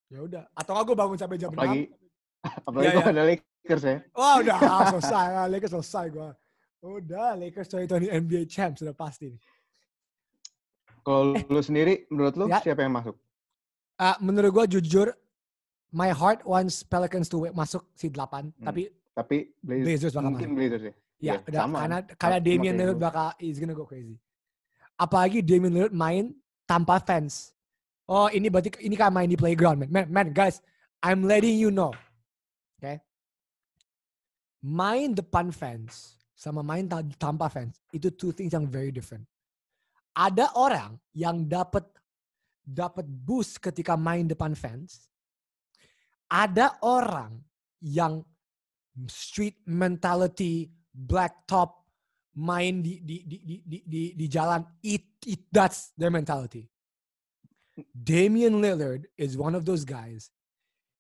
[0.08, 0.42] Ya udah.
[0.52, 1.96] Atau nggak gue bangun sampai jam Apalagi 6.
[2.68, 3.12] apalagi kalau iya.
[3.12, 3.96] ada Lakers ya.
[4.12, 4.56] Wah udah
[4.92, 5.26] selesai.
[5.34, 6.28] Ah, Lakers selesai gue.
[6.80, 9.28] Udah Lakers 2020 NBA champ sudah pasti.
[9.28, 9.40] nih.
[11.02, 12.54] Kalau lu sendiri, menurut lu Eh.
[12.54, 12.60] Ya.
[12.60, 13.16] siapa yang masuk?
[13.96, 15.12] Ah, menurut gue jujur,
[15.92, 18.48] my heart wants Pelicans to masuk si 8.
[18.56, 18.64] Hmm.
[18.64, 20.56] Tapi Tapi Blazers, Blazers bakal mungkin masuk.
[20.56, 20.94] Blazers ya.
[21.20, 21.76] Ya, udah, sama.
[21.84, 24.16] karena karena Sama Damian Lillard bakal is gonna go crazy.
[24.96, 26.32] Apalagi Damian Lillard main
[26.64, 27.52] tanpa fans.
[28.08, 29.90] Oh, ini berarti ini kan main di playground, man.
[29.92, 30.64] Man, man, guys,
[31.04, 31.92] I'm letting you know.
[32.80, 33.04] Oke.
[34.60, 39.24] Main depan fans sama main ta- tanpa fans itu two things yang very different.
[40.20, 41.88] Ada orang yang dapat
[42.61, 45.09] dapat boost ketika main depan fans.
[46.28, 47.40] Ada orang
[47.80, 48.20] yang
[49.09, 51.88] street mentality, black top,
[52.37, 54.61] main di di di di di, di, di jalan.
[54.85, 56.68] It, it that's their mentality.
[57.96, 60.28] Damian Lillard is one of those guys.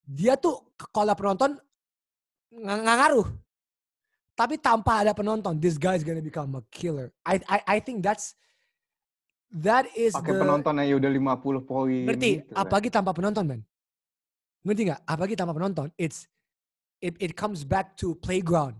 [0.08, 1.60] Dia tuh kalau penonton
[2.50, 3.28] nggak ngaruh.
[4.34, 7.12] Tapi tanpa ada penonton, this guy is gonna become a killer.
[7.28, 8.32] I I I think that's
[9.50, 12.02] that is Pakai the penonton aja udah 50 poin.
[12.06, 12.30] Ngerti?
[12.40, 12.60] gitu kan.
[12.62, 13.60] apalagi tanpa penonton, man.
[14.62, 15.00] Ngerti nggak?
[15.04, 16.30] Apalagi tanpa penonton, it's
[17.02, 18.78] it it comes back to playground.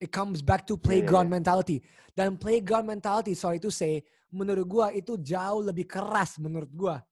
[0.00, 1.34] It comes back to Iya, iya, playground iya.
[1.36, 1.76] mentality.
[2.16, 4.00] Dan playground mentality, sorry to say,
[4.32, 7.04] menurut gua itu jauh lebih keras menurut gua.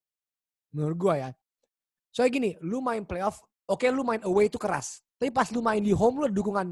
[0.72, 1.30] Menurut gua ya.
[2.10, 5.04] Soalnya gini, lu main playoff, oke lu main away itu keras.
[5.20, 6.66] Tapi pas lu main di home lu ada dukungan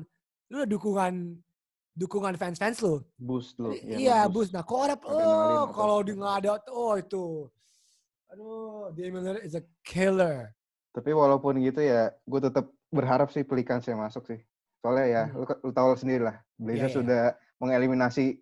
[0.46, 1.42] lu ada dukungan
[1.96, 3.00] dukungan fans-fans lu.
[3.16, 3.72] boost lu.
[3.72, 4.52] Iya, nge-boost.
[4.52, 4.54] bus.
[4.54, 7.48] Nah, kalau ada, oh, kalau di nggak ada, oh itu,
[8.28, 10.52] aduh, Damian Lillard is a killer.
[10.92, 14.40] Tapi walaupun gitu ya, gue tetap berharap sih Pelicans yang masuk sih.
[14.80, 15.40] Soalnya ya, Hmm.
[15.40, 16.98] lu, lu tahu sendiri lah, Blazers iya.
[17.00, 17.22] sudah
[17.58, 18.36] mengeliminasi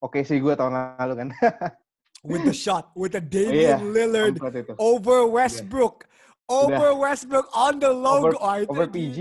[0.00, 1.28] oke sih gue tahun lalu kan.
[2.24, 4.72] With the shot, with the Iya, Damian Lillard Semprot itu.
[4.80, 6.08] over Westbrook,
[6.48, 8.32] over Westbrook on the logo.
[8.40, 8.96] Oh, Over gila.
[8.96, 9.18] PG.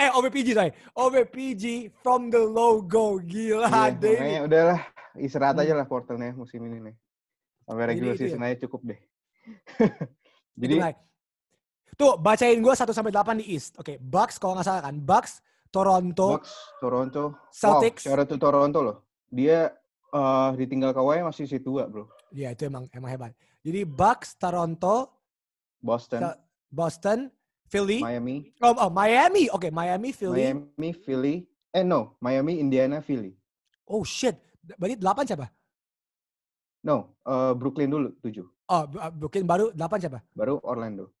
[0.00, 1.64] Eh, over PG sorry, over PG
[2.00, 3.68] from the logo, gila.
[3.68, 4.16] Iya, Damian.
[4.16, 4.80] makanya udahlah
[5.14, 5.64] istirahat Hmm.
[5.68, 6.96] aja lah portalnya musim ini nih.
[7.68, 9.00] Sampai regular season aja cukup deh.
[10.60, 10.96] Jadi baik.
[11.94, 13.76] Tuh, bacain gue 1 sampai 8 di East.
[13.76, 14.96] Oke, Bucks kalau nggak salah kan.
[14.96, 18.02] Bucks, Toronto, Bucks, Toronto, Celtics.
[18.08, 18.96] Wow, shout out to Toronto loh.
[19.28, 19.68] Dia
[20.10, 22.08] eh, ditinggal Kawhi masih si tua bro.
[22.32, 23.32] Ya, itu emang emang hebat.
[23.60, 25.12] Jadi Bucks, Toronto,
[25.78, 26.24] Boston,
[26.66, 27.28] Boston,
[27.70, 28.02] Philly.
[28.02, 29.46] Miami, Oh, oh, Miami.
[29.48, 30.42] Oke, Miami, Philly.
[30.50, 31.34] Miami, Philly.
[31.70, 33.30] Eh no, Miami, Indiana, Philly.
[33.86, 34.34] Oh shit.
[34.74, 35.46] Berarti 8 siapa?
[36.82, 38.46] No, eh, Brooklyn dulu tujuh.
[38.70, 40.18] Oh, uh, Brooklyn baru 8 siapa?
[40.34, 41.14] Baru Orlando.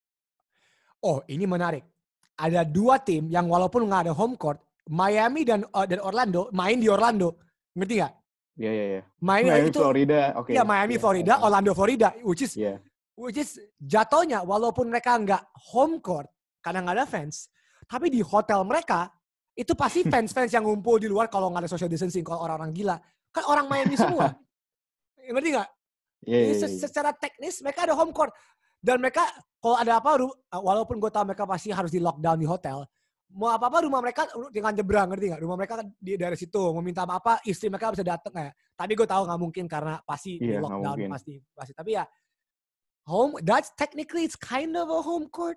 [1.02, 1.86] Oh, ini menarik.
[2.34, 4.58] Ada dua tim yang walaupun nggak ada home court,
[4.88, 7.36] Miami dan uh, dan Orlando main di Orlando.
[7.76, 8.14] Ngerti nggak?
[8.60, 9.02] Iya iya iya.
[9.20, 10.20] Miami, Miami, itu Florida.
[10.36, 10.50] Oke.
[10.52, 11.44] ya Miami, Iya, Florida, oke.
[11.46, 12.74] Orlando, Florida, which is Iya.
[13.14, 16.28] which is jatuhnya walaupun mereka nggak home court
[16.60, 17.48] karena nggak ada fans,
[17.88, 19.08] tapi di hotel mereka
[19.56, 22.96] itu pasti fans-fans yang ngumpul di luar kalau nggak ada social distancing, kalau orang-orang gila
[23.34, 24.30] kan orang Miami semua.
[25.34, 25.68] Ngerti nggak?
[26.26, 26.52] Iya.
[26.52, 26.80] se- iya.
[26.84, 28.28] secara teknis mereka ada home court
[28.76, 29.24] dan mereka
[29.56, 30.20] kalau ada apa
[30.52, 32.84] walaupun gue tahu mereka pasti harus di lockdown di hotel
[33.30, 36.60] mau apa apa rumah mereka dengan nyebrang ngerti nggak rumah mereka kan di dari situ
[36.74, 39.96] mau minta apa apa istri mereka bisa datang ya tapi gue tahu nggak mungkin karena
[40.04, 42.04] pasti di Iya, lockdown pasti pasti tapi ya
[43.08, 45.56] home that's technically it's kind of a home court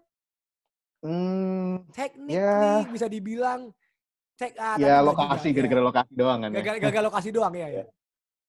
[1.03, 2.87] Hmm, technically Ya.
[2.87, 3.75] bisa dibilang
[4.39, 6.63] tek, ah, ya lokasi gara-gara lokasi doang kan ya.
[6.79, 7.01] ya.
[7.03, 7.83] Lokasi doang ya, ya.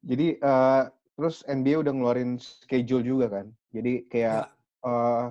[0.06, 0.82] Jadi eh,
[1.18, 3.46] terus NBA udah ngeluarin schedule juga kan.
[3.74, 4.86] Jadi kayak Ya.
[4.86, 5.26] eh,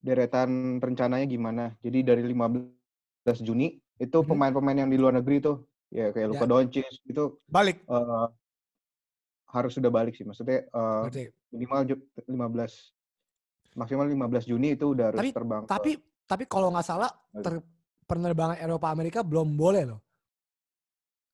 [0.00, 1.76] deretan rencananya gimana.
[1.84, 4.26] Jadi dari 15 Juni itu Mhm.
[4.26, 6.50] pemain-pemain yang di luar negeri tuh ya kayak Luka Ya.
[6.50, 8.26] Doncic itu balik eh,
[9.52, 10.24] harus sudah balik sih.
[10.24, 11.24] Maksudnya eh, ngerti.
[11.52, 12.96] minimal ju- 15
[13.72, 15.62] maksimal 15 Juni itu udah harus Tapi- terbang.
[15.62, 15.90] ke- tapi
[16.24, 17.58] tapi kalau nggak salah ter,
[18.04, 20.00] penerbangan Eropa Amerika belum boleh loh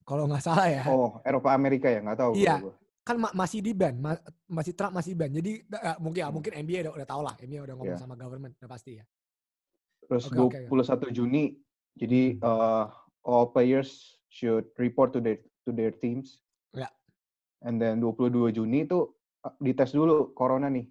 [0.03, 2.33] kalau nggak salah ya Oh, Eropa Amerika ya, nggak tahu.
[2.35, 2.63] Iya.
[3.03, 4.19] kan ma- masih di ban ma-
[4.49, 7.63] masih Trump masih ban jadi eh, mungkin ya mungkin NBA udah, udah tahu lah NBA
[7.63, 8.03] udah ngomong Iya.
[8.03, 9.05] sama government udah pasti ya
[10.03, 10.67] Terus oke.
[10.67, 11.55] 21 Juni,
[11.95, 12.85] jadi eh,
[13.23, 13.91] all players
[14.29, 16.39] should report to their to their teams.
[16.71, 16.87] Ya.
[17.61, 20.87] And then 22 Juni itu uh, dites dulu corona nih.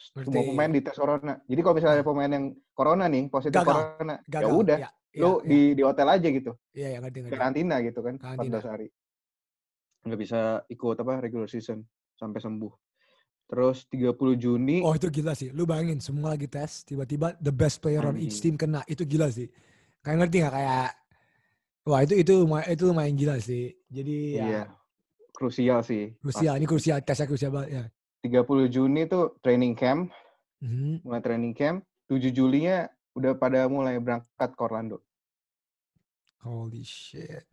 [0.00, 1.34] Semua Berarti- pemain dites corona.
[1.44, 3.68] Jadi kalau misalnya ada pemain yang corona nih, positif Gagal.
[3.68, 4.50] corona, ya Gagal.
[4.56, 5.44] udah, Ya, ya, lu ya.
[5.44, 6.52] di di hotel aja gitu.
[6.72, 7.32] Iya, ya, ngerti, ngerti.
[7.36, 8.56] Karantina gitu kan, Karantina.
[8.56, 8.88] 14 hari.
[10.00, 11.84] Nggak bisa ikut apa regular season
[12.16, 12.72] sampai sembuh.
[13.44, 15.50] Terus 30 Juni Oh itu gila sih.
[15.50, 18.56] Lu bayangin semua lagi tes, tiba-tiba the best player on each Anjing.
[18.56, 18.80] team kena.
[18.86, 19.50] Itu gila sih.
[20.00, 20.88] Kayak ngerti nggak kayak
[21.82, 23.72] Wah itu itu itu lumayan gila sih.
[23.90, 24.62] Jadi ya iya
[25.32, 26.12] krusial sih.
[26.16, 26.54] krusial.
[26.54, 26.70] Ini pasti.
[26.70, 27.84] krusial tesnya krusial banget ya.
[28.20, 30.12] 30 Juni tuh training camp,
[30.60, 31.04] Mhm.
[31.04, 31.84] mulai training camp.
[32.04, 35.00] 7 Julinya udah pada mulai berangkat ke Orlando.
[36.40, 37.44] Holy shit.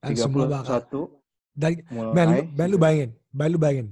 [0.00, 1.08] Dan semua bakal 31
[1.56, 2.44] dan mulai.
[2.52, 3.88] Man, lu, bayangin, man, lu bayangin.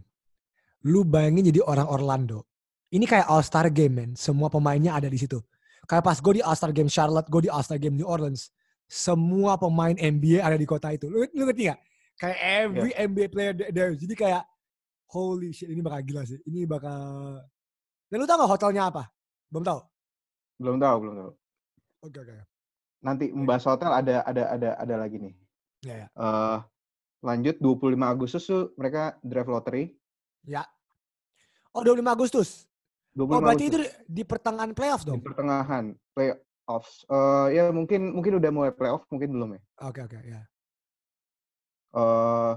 [0.85, 2.45] Lu bayangin jadi orang Orlando.
[2.93, 4.11] Ini kayak All Star Game, man.
[4.13, 5.41] Semua pemainnya ada di situ.
[5.89, 8.53] Kayak pas gue di All Star Game Charlotte, gue di All Star Game New Orleans.
[8.85, 11.09] Semua pemain NBA ada di kota itu.
[11.09, 11.81] Lu, lu ngerti gak?
[12.21, 13.97] Kayak every NBA player there.
[13.97, 14.45] Jadi kayak,
[15.13, 16.41] holy shit, ini bakal gila sih.
[16.49, 17.37] Ini bakal...
[18.09, 19.09] Dan lu tau gak hotelnya apa?
[19.53, 19.79] Belum tau?
[20.57, 21.31] Belum tahu, belum tahu.
[22.03, 22.35] Oke, oke.
[23.03, 25.35] Nanti membahas hotel ada ada ada ada lagi nih.
[25.83, 26.09] Ya, ya.
[26.09, 26.59] Eh
[27.23, 29.95] lanjut 25 Agustus tuh mereka draft lottery.
[30.43, 30.63] Ya.
[31.75, 32.67] Oh, 25 Agustus.
[33.15, 33.91] 25 Oh, berarti itu Agustus.
[34.07, 35.19] di, di pertengahan playoff di dong?
[35.19, 37.03] pertengahan playoffs.
[37.07, 39.61] Eh ya mungkin mungkin udah mulai playoff, mungkin belum ya.
[39.83, 40.41] Oke, oke, ya.
[41.93, 42.55] eh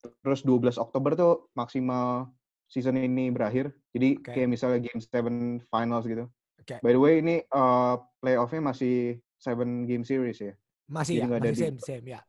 [0.00, 2.32] terus 12 Oktober tuh maksimal
[2.70, 3.74] season ini berakhir.
[3.92, 4.32] Jadi Oke.
[4.32, 6.24] kayak misalnya game 7 finals gitu.
[6.60, 6.76] Oke.
[6.80, 10.54] By the way ini eh playoff-nya masih 7 game series ya.
[10.86, 12.20] Masih Jadi ya, nggak ada masih di- same, same, ya.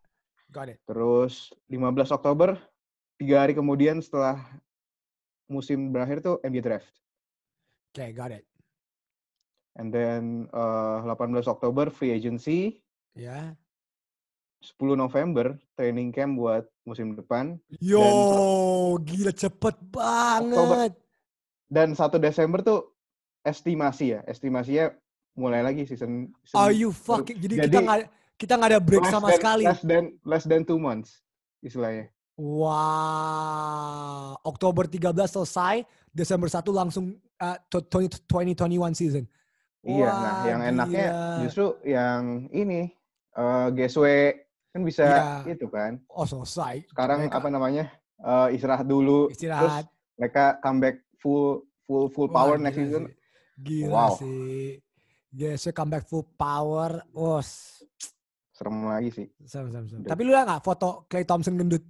[0.51, 0.77] Got it.
[0.83, 1.33] Terus
[1.71, 2.59] 15 Oktober
[3.15, 4.41] tiga hari kemudian setelah
[5.47, 6.89] musim berakhir tuh NBA draft.
[7.91, 8.43] Oke, got it.
[9.79, 13.55] And then eh 18 Oktober free agency, Ya.
[14.61, 18.05] 10 November training camp buat musim depan Yo,
[19.01, 20.93] gila cepet banget.
[21.65, 22.79] dan 1 Desember tuh
[23.41, 24.21] estimasi ya.
[24.23, 24.93] Estimasinya
[25.33, 27.41] mulai lagi season, season Are you fucking?
[27.41, 27.99] Jadi, kita Jadi- nggak
[28.37, 29.63] kita nggak ada break sama than- sekali.
[29.65, 31.25] Less than less than two months
[31.59, 32.09] istilahnya.
[33.01, 34.37] Wow.
[34.43, 35.75] Oktober 13 selesai,
[36.09, 39.25] Desember 1 langsung uh, to- 20, 2021 season.
[39.81, 41.41] Iya, nah Wah, yang enaknya gila.
[41.41, 42.21] justru yang
[42.51, 42.93] ini
[43.31, 44.05] eh GSW
[44.71, 45.51] kan bisa Iya.
[45.51, 45.99] itu kan.
[46.07, 46.87] Oh selesai.
[46.87, 47.85] Sekarang Mereka apa namanya?
[48.17, 49.27] eh, istirahat dulu.
[49.27, 49.61] Istirahat.
[49.61, 49.75] Terus
[50.15, 51.45] mereka comeback full
[51.81, 53.03] full full Wah, power next gila season.
[53.03, 53.15] sih.
[53.57, 54.11] Gila Wow.
[54.15, 54.63] sih.
[55.31, 57.03] Yes, comeback full power.
[57.11, 57.39] Oh,
[58.51, 59.27] Serem lagi sih.
[59.43, 59.87] sama, sama.
[59.89, 60.07] Udah.
[60.07, 61.81] Tapi lu lihat nggak foto Clay Thompson gendut?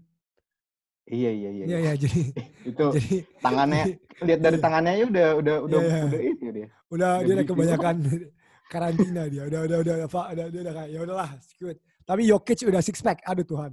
[1.04, 1.64] Iya iya iya.
[1.66, 1.80] Iya, iya.
[1.82, 1.94] iya.
[1.98, 2.22] Jadi,
[2.72, 3.84] Itu jadi tangannya
[4.22, 4.64] lihat dari Iya.
[4.64, 6.06] tangannya aja udah udah udah Iya, iya.
[6.08, 6.48] udah itu dia.
[6.48, 7.52] udah Udah dia udah gitu.
[7.52, 7.96] kebanyakan
[8.72, 9.44] karantina dia.
[9.44, 10.22] Udah, udah, udah, apa?
[10.32, 11.30] Udah, dia udah kayak ya udahlah,
[11.68, 11.78] it.
[12.06, 13.22] Tapi Jokic udah six pack.
[13.26, 13.72] Aduh Tuhan.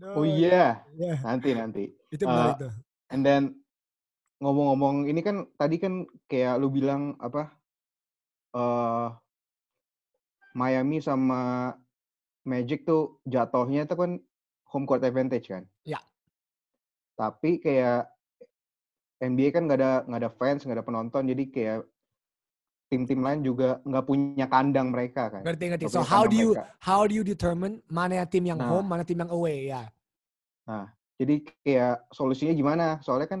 [0.00, 1.14] Oh Aduh, iya, iya.
[1.28, 1.84] nanti nanti.
[2.08, 2.72] Itu menarik tuh.
[3.12, 3.42] And then
[4.40, 7.52] ngomong-ngomong ini kan tadi kan kayak lu bilang apa?
[8.50, 9.08] eh
[10.58, 11.70] Miami sama
[12.42, 14.12] Magic tuh jatuhnya tuh kan
[14.66, 15.62] home court advantage kan?
[15.86, 16.02] Ya.
[17.14, 18.10] Tapi kayak
[19.20, 21.78] NBA kan nggak ada nggak ada fans, nggak ada penonton, jadi kayak
[22.90, 25.46] tim-tim lain juga nggak punya kandang mereka kan?
[25.46, 25.84] Ngerti, ngerti.
[25.86, 26.74] So how do you mereka.
[26.82, 28.66] how do you determine mana tim yang Nah.
[28.66, 29.86] home, mana tim yang away ya?
[31.20, 32.86] Jadi kayak solusinya gimana?
[33.04, 33.40] Soalnya kan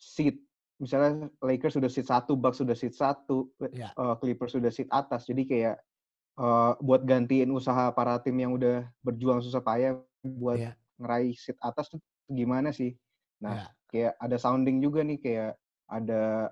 [0.00, 0.40] seat
[0.80, 3.92] misalnya Lakers sudah seat satu, Bucks sudah seat satu, Ya.
[3.92, 5.28] eh, Clippers sudah seat atas.
[5.30, 5.76] Jadi kayak
[6.40, 10.72] eh, buat gantiin usaha para tim yang udah berjuang susah payah buat Iya.
[10.96, 12.00] ngeraih seat atas tuh
[12.32, 12.96] gimana sih?
[13.44, 13.66] Nah, Ya.
[13.92, 15.52] kayak ada sounding juga nih kayak
[15.86, 16.48] ada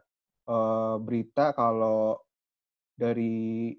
[0.48, 2.20] eh, berita kalau
[2.98, 3.72] dari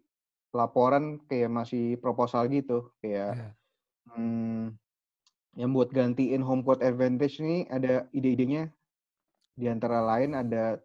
[0.55, 3.49] laporan kayak masih proposal gitu kayak Ya.
[4.09, 4.73] Hmm,
[5.53, 8.73] yang buat gantiin home court advantage ini ada ide-idenya.
[9.53, 10.81] Di antara lain ada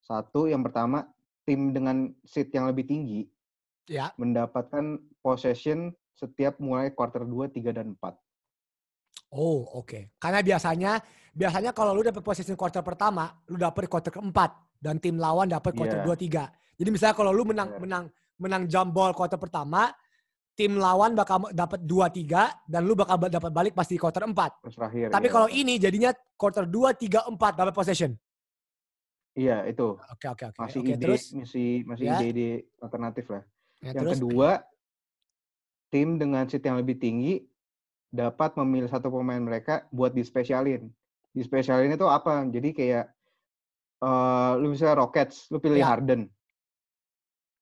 [0.00, 1.04] satu, yang pertama
[1.44, 3.28] tim dengan seat yang lebih tinggi
[3.88, 4.12] Ya.
[4.16, 8.16] mendapatkan possession setiap mulai quarter 2, 3, dan 4.
[9.32, 10.16] Oh, oke.
[10.16, 11.04] Karena biasanya
[11.36, 15.98] biasanya kalau lu dapet posisi quarter pertama, lu dapet quarter keempat dan tim lawan quarter
[16.00, 16.06] Iya.
[16.06, 16.44] dua tiga.
[16.78, 17.82] Jadi misalnya kalau lu menang Bener.
[17.82, 18.04] menang
[18.38, 19.90] menang jump ball quarter pertama,
[20.54, 24.62] tim lawan bakal dapat dua tiga dan lu bakal ba- dapat balik pasti quarter empat.
[24.62, 25.10] Terakhir.
[25.10, 25.32] Tapi ya.
[25.34, 28.14] kalau ini jadinya quarter dua tiga empat dapat possession.
[29.34, 29.94] Iya, itu.
[29.94, 30.58] Oke oke oke.
[30.58, 32.18] Masih Oke ide, terus masih masih Ya.
[32.18, 32.50] ide-ide
[32.82, 33.42] alternatif lah.
[33.78, 34.50] ya, yang terus kedua,
[35.90, 37.46] tim dengan seat yang lebih tinggi
[38.10, 40.90] dapat memilih satu pemain mereka buat dispesialin.
[41.30, 42.42] Dispesialin itu apa?
[42.50, 43.14] Jadi kayak
[43.98, 45.90] eh lu bisa Rockets, lu pilih Ya.
[45.90, 46.30] Harden.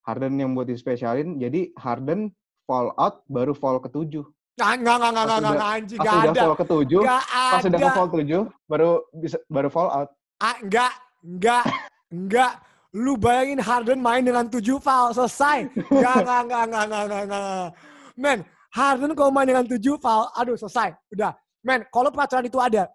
[0.02, 2.30] Harden yang buat dispesialin, jadi Harden
[2.62, 4.22] fall out baru fall ketujuh.
[4.56, 5.98] Nggak, nggak, nggak, nggak, Pas nggak, udah- nggak, anjing.
[5.98, 6.40] Pas udah ada.
[6.40, 7.78] fall ke tujuh, Nggak pas udah ada.
[7.82, 10.08] ke fall tujuh, baru bisa baru fall out.
[10.38, 11.64] Ah, enggak, enggak,
[12.08, 12.52] enggak.
[12.92, 15.68] Lu bayangin Harden main dengan tujuh foul, selesai.
[15.68, 17.68] Enggak, enggak, enggak, enggak, enggak, enggak, enggak.
[18.16, 18.38] Men,
[18.70, 20.96] Harden kalau main dengan tujuh foul, aduh selesai.
[21.10, 21.36] Udah.
[21.60, 22.88] Men, kalau peraturan itu ada,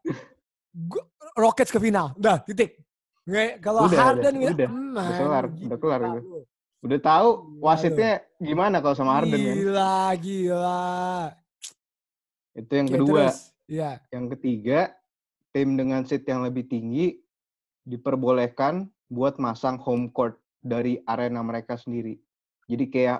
[1.35, 2.15] Rockets ke final.
[2.15, 2.79] Udah, titik.
[3.31, 4.67] Nggak, Kalau Udah, Harden, udah, udah, udah.
[4.67, 6.11] man, Udah kelar, gila udah kelar itu.
[6.11, 6.39] lu.
[6.81, 9.55] Udah tahu Gila wasitnya gimana kalau sama Harden kan.
[9.55, 10.81] Gila, gila.
[12.51, 13.15] Itu yang Oke, kedua.
[13.23, 13.37] terus.
[13.71, 13.91] Iya.
[14.11, 14.79] Yang ketiga,
[15.49, 17.15] tim dengan seat yang lebih tinggi
[17.85, 18.73] diperbolehkan
[19.07, 22.19] buat masang home court dari arena mereka sendiri.
[22.67, 23.19] Jadi kayak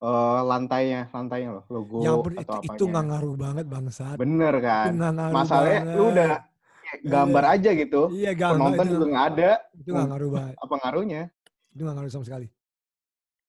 [0.00, 4.16] eh, lantainya, lantainya loh, logo Yang ber- atau itu, apa itu nggak ngaruh banget bangsat.
[4.16, 4.90] Bener kan?
[4.96, 6.12] ngaruh Masalahnya lu banget.
[6.12, 6.42] udah kayak
[7.00, 8.12] gambar aja gitu.
[8.12, 8.76] Iya, gambar.
[8.76, 9.50] Penonton juga nggak ada.
[9.72, 10.54] itu nggak ngaruh banget.
[10.58, 11.22] Apa ngaruhnya?
[11.70, 12.46] Itu nggak ngaruh sama sekali.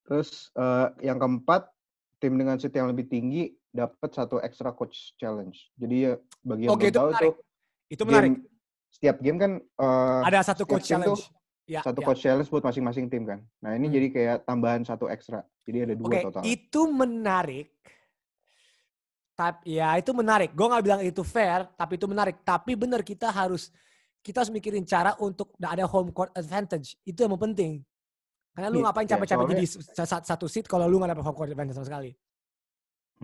[0.03, 1.62] Terus eh, yang keempat,
[2.19, 5.71] tim dengan seat yang lebih tinggi dapat satu extra coach challenge.
[5.75, 7.23] Jadi ya bagi yang Oke, belum itu tahu menarik.
[7.25, 7.36] tuh
[7.89, 8.32] Itu menarik.
[8.32, 8.47] game-
[8.93, 11.23] setiap game kan eh, Ada satu coach tim tuh challenge.
[11.63, 12.06] Ya, satu ya.
[12.06, 13.39] coach challenge buat masing-masing tim kan.
[13.60, 13.95] Nah ini Hmm.
[13.95, 15.41] jadi kayak tambahan satu ekstra.
[15.63, 16.41] Jadi ada dua Oke, total.
[16.43, 17.71] itu menarik.
[19.33, 20.53] Tapi ya itu menarik.
[20.53, 22.41] Gue nggak bilang itu fair, tapi itu menarik.
[22.45, 23.73] Tapi benar kita harus
[24.21, 26.95] kita harus mikirin cara untuk nggak ada home court advantage.
[27.01, 27.81] Itu yang penting.
[28.53, 29.65] Karena lu Iya, ngapain iya, capek-capek jadi
[30.29, 32.13] satu seat kalau lu nggak dapet home court advantage sama sekali.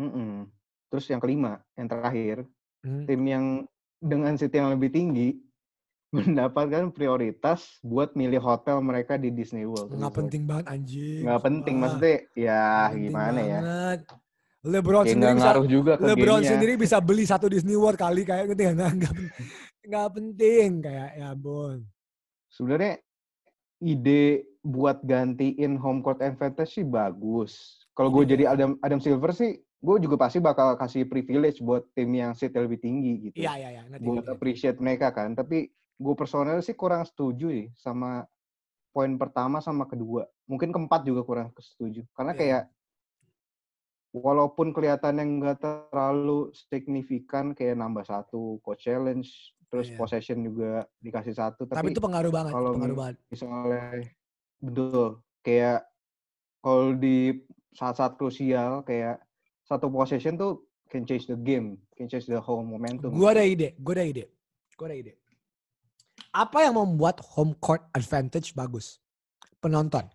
[0.02, 0.50] Mm-mm.
[0.90, 3.04] Terus yang kelima, yang terakhir, Hmm.
[3.04, 3.46] tim yang
[4.00, 5.36] dengan seat yang lebih tinggi
[6.16, 9.94] mendapatkan prioritas buat milih hotel mereka di Disney World.
[9.94, 11.22] Nggak penting banget anjing.
[11.28, 13.60] Nggak penting maksudnya ya Nggak penting gimana ya?
[14.62, 16.50] LeBron Kayak sendiri bisa juga ke LeBron gamenya.
[16.52, 19.32] sendiri bisa beli satu Disney World kali kayak gitu ya nggak nggak pen-
[19.82, 21.78] nggak penting kayak ya ampun
[22.50, 22.94] Sebenarnya
[23.80, 24.24] ide
[24.60, 27.56] buat gantiin home court advantage sih bagus.
[27.94, 28.30] Kalau gue Iya.
[28.30, 32.52] jadi Adam Adam Silver sih, gue juga pasti bakal kasih privilege buat tim yang seat
[32.52, 33.40] lebih tinggi gitu.
[33.40, 35.32] iya iya iya ngerti, buat appreciate mereka kan.
[35.32, 38.28] Tapi gue personal sih kurang setuju sih sama
[38.90, 40.28] poin pertama sama kedua.
[40.44, 42.04] Mungkin keempat juga kurang setuju.
[42.12, 42.40] Karena Iya.
[42.42, 42.64] kayak
[44.10, 49.98] walaupun kelihatannya nggak terlalu signifikan kayak nambah satu coach challenge, terus Iya.
[50.02, 51.70] possession juga dikasih satu.
[51.70, 53.86] tapi, Tapi, itu pengaruh banget kalau pengaruh banget misalnya
[54.60, 55.08] betul
[55.46, 55.86] kayak
[56.60, 57.46] kalau di
[57.78, 59.22] saat-saat krusial kayak
[59.70, 63.14] satu possession tuh can change the game, can change the whole momentum.
[63.14, 64.26] gue ada ide gue ada ide
[64.74, 65.14] gue ada ide
[66.34, 68.98] apa yang membuat home court advantage bagus
[69.62, 70.10] penonton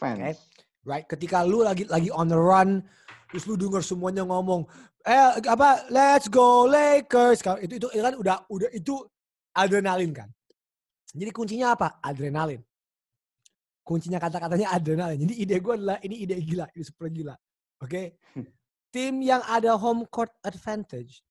[0.00, 0.40] fans.
[0.84, 1.04] Right?
[1.04, 2.84] Ketika lu lagi lagi on the run
[3.30, 4.66] terus lu denger semuanya ngomong
[5.06, 7.40] eh apa let's go Lakers.
[7.64, 9.00] Itu itu kan udah udah itu
[9.56, 10.28] adrenalin kan?
[11.10, 11.98] Jadi kuncinya apa?
[12.04, 12.62] Adrenalin.
[13.82, 15.18] Kuncinya kata-katanya adrenalin.
[15.26, 17.34] Jadi ide gue adalah ini ide gila ini super gila.
[17.82, 18.20] Oke?
[18.94, 21.22] Tim yang ada home court advantage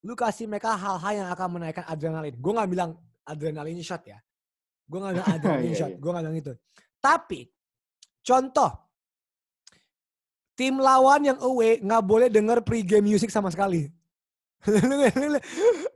[0.00, 2.32] lu kasih mereka hal-hal yang akan menaikkan adrenalin.
[2.40, 2.90] Gue nggak bilang
[3.28, 4.16] adrenalin shot ya.
[4.88, 5.98] Gue nggak bilang adrenalin Iya, shot iya.
[6.00, 6.52] gue nggak bilang itu.
[7.00, 7.40] Tapi
[8.20, 8.70] contoh
[10.54, 13.88] tim lawan yang away nggak boleh denger pre-game music sama sekali.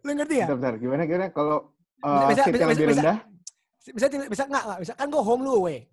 [0.01, 0.49] lu, ngerti ya?
[0.49, 0.75] Bentar, bentar.
[0.81, 1.69] Gimana gimana kalau
[2.01, 3.19] uh, bisa- bisa- yang lebih bisa- rendah?
[3.85, 5.85] Bisa bisa, bisa nggak bisa kan gue home lu away.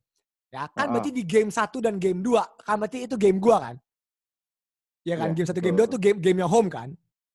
[0.51, 0.91] Ya kan Heeh.
[0.95, 3.75] berarti di game 1 dan game 2 kan berarti itu game gua kan.
[5.03, 5.87] Ya kan Iya, game 1 game betul.
[5.91, 6.89] 2 tuh game gamenya home kan.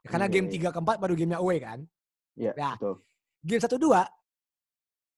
[0.04, 0.68] Ya, karena Iya, game iya.
[0.68, 1.78] 3 ke 4 baru gamenya away kan.
[2.36, 2.70] Iya, Ya.
[2.80, 2.94] betul.
[3.44, 4.00] Game 1 2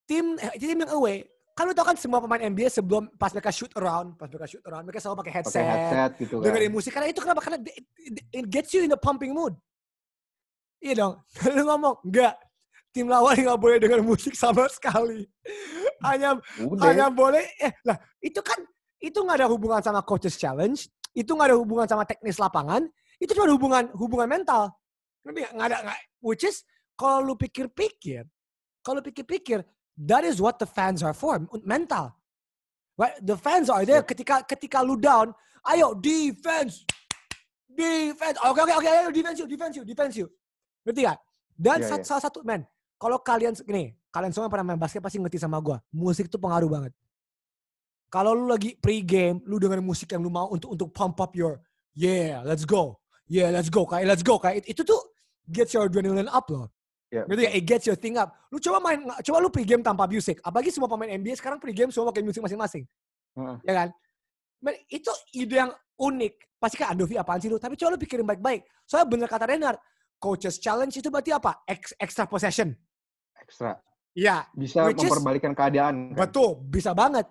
[0.08, 1.22] tim eh, tim yang away
[1.58, 4.62] kan lu tau kan semua pemain NBA sebelum pas mereka shoot around, pas mereka shoot
[4.62, 6.44] around mereka selalu pakai headset, headset gitu kan.
[6.46, 6.94] dengerin musik.
[6.94, 7.42] Karena itu kenapa?
[7.42, 9.58] Karena it, gets you in the pumping mood.
[10.78, 11.14] Iya dong.
[11.58, 12.38] Lu ngomong enggak.
[12.94, 15.26] Tim lawan nggak boleh denger musik sama sekali.
[16.06, 16.94] Hanya Udah.
[16.94, 18.54] hanya boleh eh lah itu kan
[19.02, 22.86] itu nggak ada hubungan sama coaches challenge itu nggak ada hubungan sama teknis lapangan
[23.18, 24.70] itu cuma ada hubungan hubungan mental.
[25.26, 25.50] Nggak?
[25.58, 26.62] Nggak ada nggak, which is
[26.94, 28.22] kalau lu pikir-pikir
[28.86, 29.66] kalau pikir-pikir
[29.98, 32.14] that is what the fans are for mental.
[32.98, 33.14] Right?
[33.22, 34.10] The fans are there Yep.
[34.14, 35.34] ketika ketika lu down
[35.66, 36.82] ayo defense
[37.66, 38.38] defense.
[38.42, 40.26] Oke oke oke ayo defense you defense you defense you.
[40.86, 41.18] Ngerti gak
[41.58, 42.62] dan Iya, sat- salah satu men
[42.98, 46.70] kalau kalian gini kalian semua pernah main basket pasti ngerti sama gua musik tuh pengaruh
[46.70, 46.92] banget.
[48.08, 51.60] Kalau lu lagi pre-game lu dengerin musik yang lu mau untuk untuk pump up your
[51.92, 52.96] yeah let's go
[53.28, 54.96] yeah let's go kayak let's go kayak itu tuh
[55.46, 56.72] gets your adrenaline up loh
[57.08, 57.54] Iya, Ngerti gak?
[57.56, 58.36] It gets your thing up.
[58.52, 60.44] Lu coba main, coba lu pre-game tanpa music.
[60.44, 62.84] Apalagi semua pemain NBA sekarang pre-game semua pakai musik masing-masing.
[63.32, 63.56] Heeh.
[63.64, 63.88] Ya kan?
[64.60, 66.34] Men, itu ide yang unik.
[66.60, 67.56] Pasti kan Andovi apaan sih lu?
[67.56, 68.60] Tapi coba lu pikirin baik-baik.
[68.84, 69.78] Soalnya bener kata Renard,
[70.20, 71.64] coaches challenge itu berarti apa?
[71.64, 72.76] Ex- extra possession.
[73.40, 73.78] Ekstra.
[74.12, 76.28] Iya, Bisa Which is- memperbalikan keadaan kan.
[76.28, 76.60] betul.
[76.60, 77.24] Bisa banget.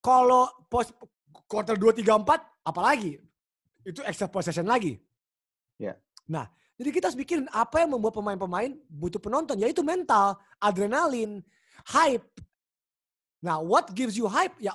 [0.00, 0.94] Kalau pos
[1.44, 3.20] quarter 2, 3, 4, apalagi?
[3.82, 4.96] Itu extra possession lagi.
[5.76, 5.98] Iya.
[6.30, 6.46] Nah,
[6.80, 11.44] jadi kita harus pikirin apa yang membuat pemain-pemain butuh penonton, yaitu mental, adrenalin,
[11.84, 12.24] hype.
[13.40, 14.56] Nah, what gives you hype?
[14.56, 14.72] Ya,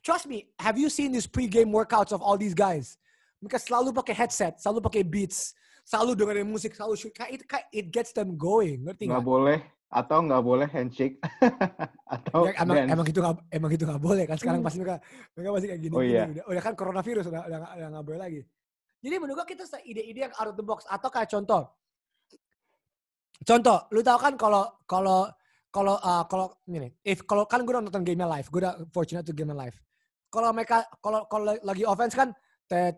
[0.00, 3.00] trust me, have you seen these pre-game workouts of all these guys?
[3.40, 7.16] Mereka selalu pakai headset, selalu pakai beats, selalu dengerin musik, selalu shoot.
[7.32, 7.40] It,
[7.72, 9.24] it gets them going, ngerti Nggak nggak?
[9.24, 9.58] boleh
[9.90, 11.18] atau nggak boleh handshake
[12.14, 12.90] atau Ya, emang, dance.
[12.94, 14.68] emang itu nggak emang itu nggak boleh kan sekarang Hmm.
[14.70, 14.96] pasti mereka
[15.34, 16.24] mereka masih kayak gini, Oh, gini iya.
[16.30, 18.40] udah, udah kan coronavirus udah udah nggak boleh lagi
[19.00, 21.62] jadi menurut gua kita ide-ide yang out of the box atau kayak contoh
[23.44, 25.20] contoh lu tahu kan kalau kalau
[25.70, 29.32] kalau uh, kalau ini if kalau kan gue nonton game live gue udah fortunate to
[29.32, 29.76] game live
[30.28, 32.30] kalau mereka kalau kalau lagi offense kan
[32.70, 32.94] Iya.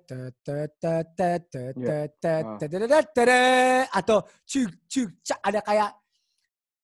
[3.89, 4.05] Ah.
[4.05, 5.91] atau cuk cuk cak ada kayak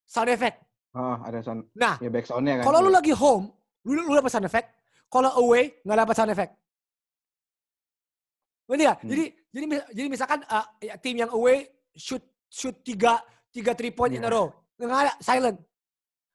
[0.08, 0.56] sound effect
[0.96, 2.64] Ah, ada sound nah ya back sound-nya kan.
[2.64, 2.98] kalau lu Iya.
[2.98, 3.52] lagi home,
[3.84, 4.72] lu lu dapat sound effect.
[5.12, 6.56] Kalau away nggak dapat sound effect.
[8.68, 8.84] Ngerti?
[8.84, 9.08] Hmm.
[9.08, 9.64] Jadi jadi
[9.96, 11.64] jadi misalkan uh, ya, tim yang away
[11.96, 12.20] shoot
[12.52, 13.16] shoot tiga
[13.48, 14.34] tiga three point in a Iya.
[14.36, 14.46] row,
[14.76, 15.56] nggak ada silent.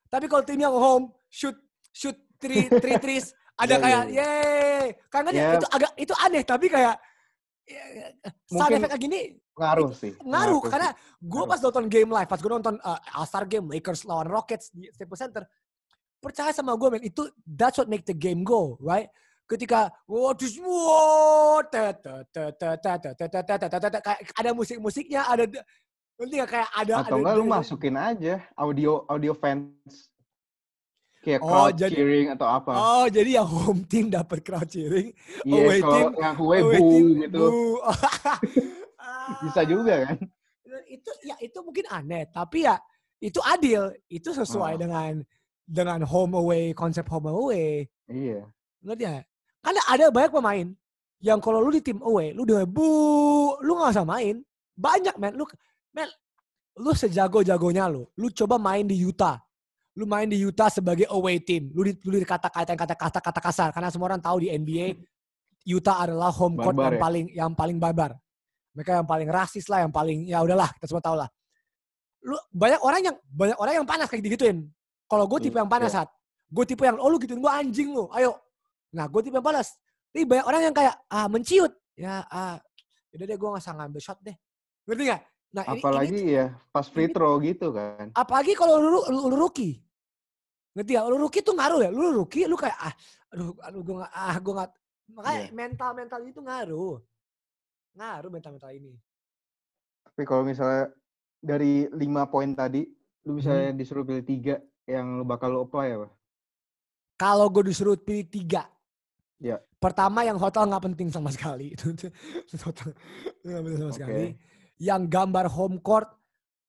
[0.09, 1.53] Tapi kalau tim yang home shoot
[1.93, 3.31] shoot three three threes
[3.61, 4.25] ada Iya, iya, kayak iya.
[4.25, 4.87] yeay.
[5.13, 5.53] Kan kan Ya.
[5.55, 6.95] itu agak itu aneh tapi kayak
[7.69, 7.83] ya,
[8.49, 9.19] sound effect kayak gini
[9.53, 10.11] ngaruh sih.
[10.19, 10.71] ngaruh sih.
[10.73, 10.89] karena
[11.21, 11.45] gue Ngaruh.
[11.47, 14.89] pas nonton game live pas gue nonton uh, All Star game Lakers lawan Rockets di
[14.89, 15.45] Staples Center
[16.17, 19.13] percaya sama gue men itu that's what make the game go right
[19.43, 21.61] ketika waduh semua
[24.39, 25.43] ada musik-musiknya ada
[26.19, 30.13] nanti kayak ada atau enggak lu masukin aja audio audio fans
[31.23, 32.71] kayak crowd cheering atau apa.
[32.75, 35.15] Oh, jadi yang home team dapat crowd cheering,
[35.47, 37.79] away team yang away, team gitu.
[39.47, 40.19] Bisa juga kan?
[40.83, 42.75] Itu ya itu mungkin aneh, tapi ya
[43.23, 45.23] itu adil, itu sesuai dengan
[45.63, 47.87] dengan home away konsep home away.
[48.11, 48.43] Iya.
[48.83, 49.23] Ngerti ya?
[49.63, 50.67] Karena ada banyak pemain
[51.23, 54.43] yang kalau lu di tim away lu udah bu lu nggak usah main.
[54.75, 55.33] Banyak men.
[55.39, 55.47] Lu
[55.95, 56.09] men
[56.83, 59.39] lu sejago jagonya lu lu coba main di Utah.
[59.95, 61.71] Lu main di Utah sebagai away team.
[61.71, 63.69] Lu di, lu dikata-katain kata-kata kata kasar.
[63.71, 64.99] Karena semua orang tahu di NBA
[65.71, 66.99] Utah adalah home court Barbar yang ya?
[66.99, 68.11] paling yang paling barbar.
[68.75, 71.29] Mereka yang paling rasis lah yang paling ya udahlah kita semua tahu lah.
[72.27, 74.67] Lu banyak orang yang banyak orang yang panas kayak digituin
[75.07, 76.09] kalau gue tipe yang panas saat
[76.51, 78.11] gue tipe yang oh lu gituin gue anjing lu.
[78.11, 78.35] Ayo
[78.93, 79.73] nah gue tipe yang panas
[80.13, 81.73] tapi banyak orang yang kayak ah menciut.
[81.97, 82.61] Ya ah
[83.09, 84.37] udah deh gue nggak usah ngambil shot deh.
[84.85, 85.21] Ngerti nggak?
[85.53, 88.13] Nah ini, apalagi ini ya pas free ini- throw gitu kan.
[88.13, 89.81] Apalagi kalau lu, lu, lu rookie.
[90.73, 91.89] Ngerti ya lu rookie tuh ngaruh ya?
[91.89, 92.93] Lu rookie lu kayak ah
[93.33, 94.69] aduh aduh gue nggak ah gue nggak
[95.13, 95.49] makanya Iya.
[95.51, 96.95] mental mental itu ngaruh.
[97.93, 98.93] Ngaruh mental mental ini.
[100.05, 100.93] Tapi kalau misalnya
[101.37, 102.85] dari lima poin tadi
[103.25, 103.73] lu bisa Hmm.
[103.73, 106.07] disuruh pilih tiga yang lu bakal lu apply apa?
[107.15, 108.69] Kalau gue disuruh pilih tiga
[109.43, 109.59] Ya.
[109.75, 111.75] pertama yang hotel nggak penting sama sekali
[112.63, 112.95] hotel
[113.43, 113.97] nggak penting sama Oke.
[113.99, 114.25] sekali
[114.79, 116.07] yang gambar home court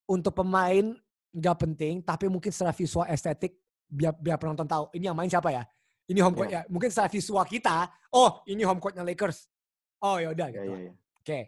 [0.05, 0.91] untuk pemain
[1.31, 3.55] nggak penting tapi mungkin secara visual estetik
[3.87, 5.63] biar biar penonton tahu ini yang main siapa ya
[6.05, 9.47] ini home court ya, mungkin secara visual kita oh ini home courtnya Lakers
[10.03, 10.95] oh ya udah ya gitu ya ya
[11.25, 11.41] Oke.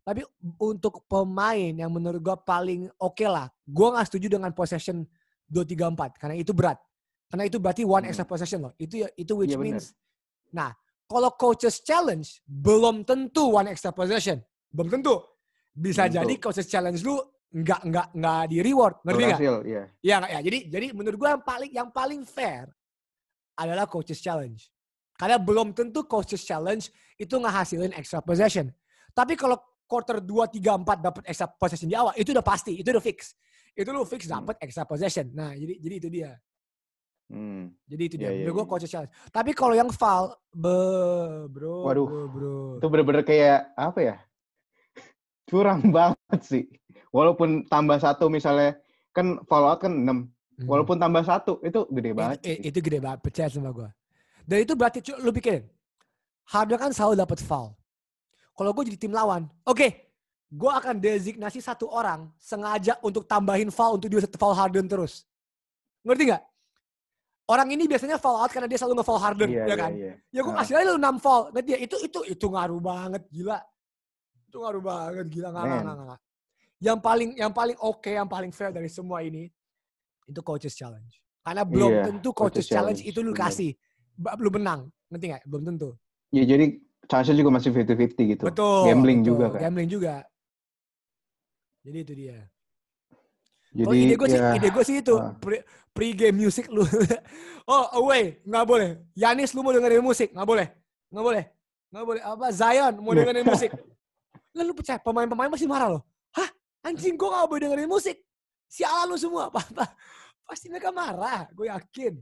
[0.00, 0.24] Tapi
[0.56, 5.04] untuk pemain yang menurut gue paling oke lah, gue nggak setuju dengan possession
[5.52, 6.80] 2-3-4 karena itu berat.
[7.28, 8.10] Karena itu berarti one Hmm.
[8.10, 8.72] extra possession loh.
[8.80, 9.76] Itu ya- itu which Iya, benar.
[9.76, 9.92] means
[10.52, 10.70] Nah,
[11.06, 14.38] kalau coaches challenge belum tentu one extra possession.
[14.70, 15.18] Belum tentu.
[15.70, 17.18] Bisa jadi coaches challenge lu
[17.50, 19.40] nggak nggak nggak di reward, ngerti nggak?
[19.42, 20.40] ya Iya nggak ya.
[20.46, 22.70] Jadi jadi menurut gue yang paling yang paling fair
[23.58, 24.70] adalah coaches challenge.
[25.18, 26.88] Karena belum tentu coaches challenge
[27.20, 28.70] itu ngehasilin extra possession.
[29.12, 32.88] Tapi kalau quarter 2, 3, 4 dapat extra possession di awal, itu udah pasti, itu
[32.88, 33.34] udah fix.
[33.74, 34.46] Itu lu fix Hmm.
[34.46, 35.30] dapat extra possession.
[35.34, 36.30] Nah, jadi jadi itu dia.
[37.30, 37.62] Hmm.
[37.86, 38.34] Jadi itu dia.
[38.34, 38.68] Iya, iya, gue iya.
[38.68, 39.12] coaches challenge.
[39.30, 40.76] Tapi kalau yang foul, be,
[41.46, 42.06] bro, Waduh.
[42.06, 42.56] bro, bro.
[42.82, 44.16] itu bener-bener kayak apa ya
[45.48, 46.64] curang banget sih
[47.14, 48.76] walaupun tambah satu misalnya
[49.14, 50.28] kan fallout kan 6
[50.60, 50.68] Hmm.
[50.68, 52.56] walaupun tambah satu itu gede banget Itu, sih.
[52.68, 53.88] itu gede banget, percaya sama gue.
[54.44, 55.64] Dan itu berarti lu pikirin.
[56.52, 57.72] Harden kan selalu dapat foul.
[58.52, 59.88] Kalau gue jadi tim lawan, oke,
[60.52, 65.24] gue akan designasi satu orang sengaja untuk tambahin foul untuk dia foul Harden terus.
[66.04, 66.42] Ngerti nggak?
[67.50, 69.90] Orang ini biasanya foul out karena dia selalu nge-foul Harden, iya, ya iya, kan?
[69.90, 70.14] iya.
[70.30, 70.58] Ya gue Ah.
[70.62, 71.42] kasih aja lu 6 foul.
[71.50, 71.78] Ngerti ya?
[71.82, 73.58] Itu itu itu ngaruh banget, gila.
[74.46, 75.48] Itu ngaruh banget, gila.
[75.50, 76.20] Nggak, nggak, nggak, nggak.
[76.80, 79.50] Yang paling yang paling oke, yang paling fair dari semua ini
[80.24, 81.18] itu coaches challenge.
[81.42, 83.70] Karena belum Iya, tentu coaches, coaches challenge, challenge, itu lu kasih.
[84.38, 84.80] Lu menang.
[85.10, 85.42] Ngerti nggak?
[85.50, 85.90] Belum tentu.
[86.30, 86.78] ya jadi
[87.10, 88.86] chance juga masih 50-50 gitu Betul.
[88.86, 89.28] gambling betul.
[89.34, 90.14] juga kan Gambling juga.
[91.82, 92.38] Jadi itu dia.
[93.70, 95.62] Jadi Kalau ide gue sih, ya ide gue sih itu pre,
[95.94, 96.82] pre-game music lu.
[97.70, 98.98] oh away, nggak boleh.
[99.14, 100.66] Yanis lu mau dengerin musik, nggak boleh,
[101.14, 101.44] nggak boleh,
[101.94, 102.22] nggak boleh.
[102.26, 103.70] Apa Zion mau dengerin musik?
[104.50, 106.02] Lah lu percaya pemain-pemain masih marah loh.
[106.34, 106.50] Hah?
[106.82, 108.16] Anjing gue gak boleh dengerin musik.
[108.66, 109.46] Sialan lu semua.
[110.48, 111.46] Pasti mereka marah.
[111.54, 112.18] Gue yakin.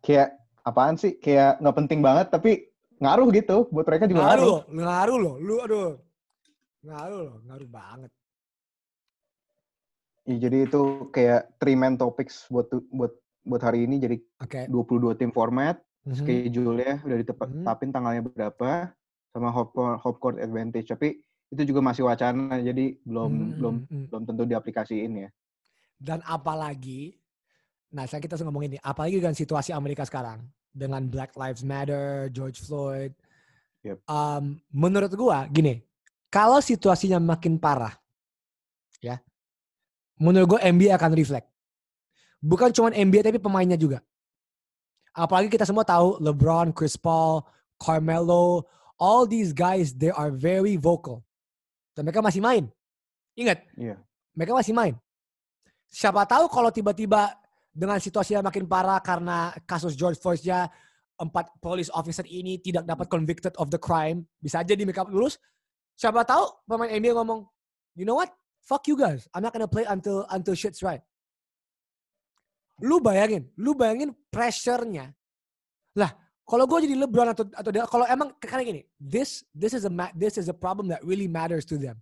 [0.00, 1.20] Kayak apaan sih?
[1.20, 3.68] Kayak nggak penting banget tapi ngaruh gitu.
[3.68, 4.58] Buat mereka juga Ngaruh ngaruh.
[4.72, 5.34] Ngaruh loh.
[5.36, 5.90] Lu aduh.
[6.80, 7.36] Ngaruh loh.
[7.44, 8.10] Ngaruh banget.
[10.30, 13.10] Ya, jadi itu kayak three man topics buat buat
[13.42, 13.98] buat hari ini.
[13.98, 14.70] Jadi Oke.
[14.70, 15.82] 22 tim format.
[16.00, 16.16] Mhm.
[16.16, 17.24] schedule-nya udah Hmm.
[17.28, 18.88] ditetapin tanggalnya berapa
[19.36, 21.20] sama home court, home court advantage tapi
[21.52, 24.04] itu juga masih wacana jadi belum Hmm, belum hmm, hmm.
[24.08, 25.30] belum tentu diaplikasiin ya
[26.00, 27.12] Dan apalagi,
[27.92, 30.40] nah saya kita ngomong ini, apalagi dengan situasi Amerika sekarang
[30.72, 33.12] dengan Black Lives Matter, George Floyd.
[33.84, 34.00] Yep.
[34.08, 35.84] Um, menurut gua gini,
[36.32, 37.92] kalau situasinya makin parah,
[39.04, 39.20] ya,
[40.20, 41.48] menurut gua NBA akan reflect.
[42.40, 44.04] Bukan cuma NBA tapi pemainnya juga.
[45.16, 47.42] Apalagi kita semua tahu LeBron, Chris Paul,
[47.80, 48.68] Carmelo,
[49.00, 51.24] all these guys they are very vocal.
[51.96, 52.68] Dan mereka masih main.
[53.34, 53.96] Ingat, Iya.
[54.36, 54.94] mereka masih main.
[55.90, 57.34] Siapa tahu kalau tiba-tiba
[57.74, 60.70] dengan situasi yang makin parah karena kasus George Floyd-nya
[61.20, 65.36] empat police officer ini tidak dapat convicted of the crime, bisa aja di mereka lulus.
[65.98, 67.44] Siapa tahu pemain NBA ngomong,
[67.92, 68.32] you know what?
[68.62, 69.26] Fuck you guys.
[69.34, 71.02] I'm not gonna play until until shit's right.
[72.80, 75.12] Lu bayangin, lu bayangin pressure-nya.
[75.96, 76.16] Lah,
[76.48, 79.92] kalau gue jadi LeBron atau atau dia- kalau emang karena gini, this this is a
[80.16, 82.00] this is a problem that really matters to them.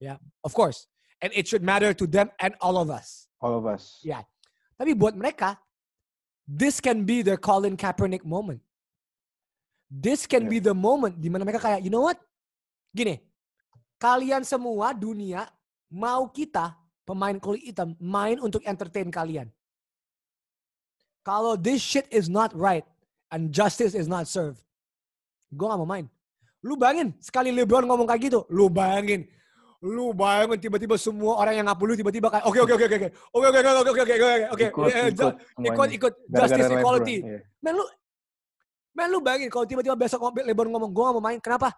[0.00, 0.88] Ya, of course.
[1.20, 3.24] And it should matter to them and all of us.
[3.36, 4.24] all of us Ya.
[4.80, 5.60] Tapi buat mereka,
[6.48, 8.60] this can be their Colin Kaepernick moment.
[9.88, 10.52] This can Yeah.
[10.52, 12.16] be the moment di mana mereka kayak, you know what?
[12.92, 13.20] Gini,
[14.00, 15.48] kalian semua dunia
[15.92, 16.74] mau kita
[17.06, 19.48] pemain kulit hitam main untuk entertain kalian.
[21.26, 22.86] Kalau this shit is not right
[23.34, 24.62] and justice is not served,
[25.50, 26.06] gue gak mau main.
[26.62, 29.26] Lu bayangin, sekali LeBron ngomong kayak gitu, lu bayangin,
[29.82, 33.08] lu bayangin tiba-tiba semua orang yang ngapu lu tiba-tiba kayak oke oke oke oke oke
[33.10, 37.16] oke oke oke oke oke oke oke ikut eh, ikut justice equality.
[37.22, 37.38] iya.
[37.62, 37.84] Men lu
[38.96, 41.68] Men lu bayangin kalau tiba-tiba besok LeBron ngomong gue gak mau main, kenapa?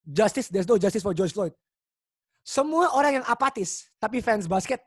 [0.00, 1.52] Justice, there's no justice for George Floyd.
[2.44, 4.84] Semua orang yang apatis tapi fans basket,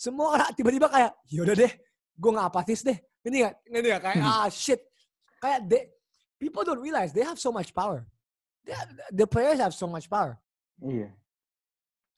[0.00, 1.72] semua orang tiba-tiba kayak yaudah deh,
[2.16, 2.96] gue gak apatis deh.
[3.20, 3.54] Ini gak?
[3.68, 4.00] Ini gak?
[4.00, 4.80] Kayak ah shit.
[5.36, 5.82] Kayak they,
[6.40, 8.08] people don't realize they have so much power.
[8.64, 8.72] They
[9.12, 10.40] the players have so much power.
[10.80, 11.12] iya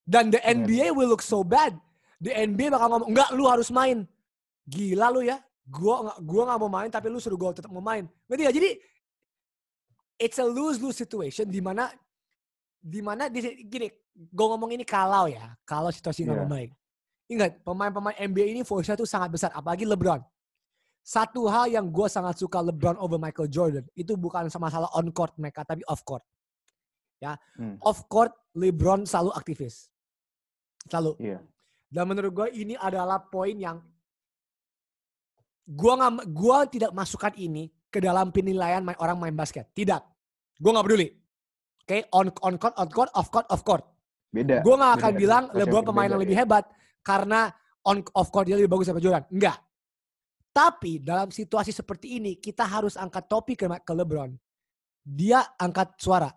[0.07, 0.41] Dan the.
[0.41, 1.75] NBA will look so bad.
[2.23, 4.07] The NBA bakal ngomong, enggak lu harus main.
[4.65, 5.43] Gila lu ya.
[5.69, 8.09] Gua nggak gua nggak mau main tapi lu suruh gua tetap mau main.
[8.31, 8.57] Ngerti gak?
[8.57, 8.71] Jadi
[10.19, 11.93] it's a lose-lose situation di mana
[12.79, 13.91] di mana di gini,
[14.31, 16.45] gua ngomong ini kalau ya, kalau situasi nggak Iya.
[16.47, 16.71] membaik.
[17.29, 20.25] Ingat, pemain-pemain NBA ini force tuh sangat besar, apalagi LeBron.
[21.05, 25.33] Satu hal yang gue sangat suka LeBron over Michael Jordan itu bukan masalah on court
[25.37, 26.25] mereka, tapi off court.
[27.21, 27.77] Ya, Hmm.
[27.85, 29.89] off court LeBron selalu aktivis,
[30.89, 31.17] selalu.
[31.21, 31.41] iya
[31.89, 33.81] Dan menurut gue ini adalah poin yang
[35.69, 39.69] nggak gua tidak masukkan ini ke dalam penilaian main, orang main basket.
[39.73, 40.01] Tidak.
[40.61, 41.09] Gua nggak peduli.
[41.89, 43.81] Oke, on on court, on court, off court, off court.
[44.29, 45.21] beda Gue nggak akan Beda.
[45.25, 46.43] bilang Konsepnya LeBron pemain berbeda, yang lebih iya.
[46.45, 46.65] hebat
[47.01, 47.41] karena
[47.89, 49.25] on off court dia lebih bagus daripada Jordan.
[49.33, 49.57] Enggak.
[50.53, 54.37] Tapi dalam situasi seperti ini kita harus angkat topi ke, ke LeBron.
[55.01, 56.29] Dia angkat suara.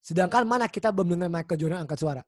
[0.00, 2.22] Sedangkan mana kita belum dengar Michael Jordan angkat suara.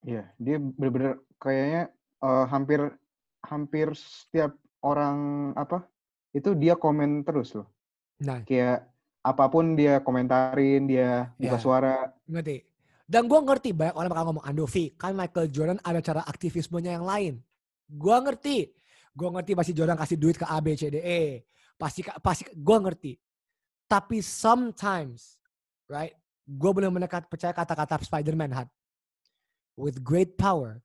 [0.00, 1.92] Iya, dia bener-bener kayaknya
[2.24, 2.80] eh, hampir
[3.44, 5.84] hampir setiap orang apa
[6.32, 7.68] itu dia komen terus loh.
[8.24, 8.88] Nah, Kayak
[9.20, 11.50] apa pun dia komentarin, dia Ya.
[11.50, 11.94] buka suara.
[12.24, 12.64] ngerti.
[13.04, 17.02] Dan gue ngerti banyak orang bakal ngomong Andovi, kan Michael Jordan ada cara aktivismenya yang
[17.02, 17.34] lain.
[17.84, 18.70] Gue ngerti.
[19.10, 21.42] Gue ngerti pasti Jordan kasih duit ke A, B, C, D, E.
[21.74, 23.18] Pasti, pasti gue ngerti.
[23.84, 25.42] Tapi sometimes,
[25.84, 26.14] right?
[26.46, 28.70] Gue benar-benar kat- percaya kata-kata Spider-Man, Hat.
[29.74, 30.78] With great power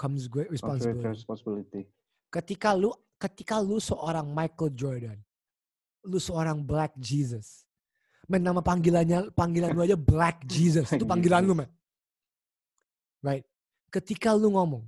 [0.00, 1.04] comes great Responsibility.
[1.04, 1.84] responsibility.
[1.84, 2.32] responsibility.
[2.32, 5.18] Ketika lu, ketika lu seorang Michael Jordan,
[6.00, 7.67] lu seorang Black Jesus.
[8.28, 10.92] Men nama panggilannya panggilan lu aja Black Jesus.
[10.92, 11.60] Itu Black panggilan lu, Jesus.
[11.64, 11.70] man.
[13.24, 13.44] Right?
[13.88, 14.84] Ketika lu ngomong,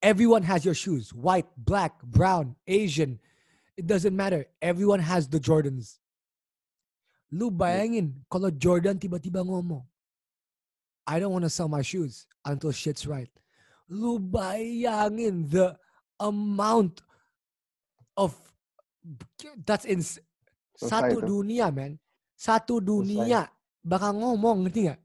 [0.00, 3.20] everyone has your shoes, white, black, brown, Asian.
[3.76, 4.48] It doesn't matter.
[4.64, 6.00] Everyone has the Jordans.
[7.34, 9.82] Lu bayangin kalau Jordan tiba-tiba ngomong,
[11.04, 13.28] I don't want to sell my shoes until shit's right.
[13.90, 15.76] Lu bayangin the
[16.16, 17.02] amount
[18.16, 18.32] of
[19.66, 20.00] that's in
[20.78, 21.98] satu dunia, man.
[22.44, 23.48] Satu dunia
[23.80, 25.00] bakal ngomong, ngerti nggak?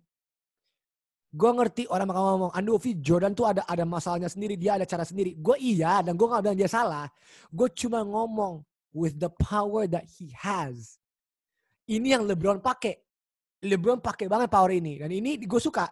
[1.29, 5.07] Gue ngerti orang bakal ngomong, Andovi Jordan tuh ada ada masalahnya sendiri, dia ada cara
[5.07, 5.39] sendiri.
[5.39, 7.07] Gue iya, dan gue gak bilang dia salah.
[7.47, 8.59] Gue cuma ngomong
[8.91, 10.99] with the power that he has.
[11.87, 12.99] Ini yang LeBron pakai.
[13.63, 15.87] LeBron pakai banget power ini, dan ini gue suka.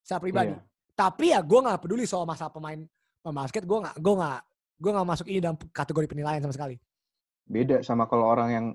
[0.00, 0.54] Secara pribadi.
[0.54, 0.64] Iya.
[0.96, 2.80] Tapi ya gue nggak peduli soal masalah pemain
[3.20, 3.68] pemain basket.
[3.68, 4.40] Gue nggak gue nggak
[4.80, 6.80] gue nggak masuk ini dalam kategori penilaian sama sekali.
[7.44, 8.66] Beda sama kalau orang yang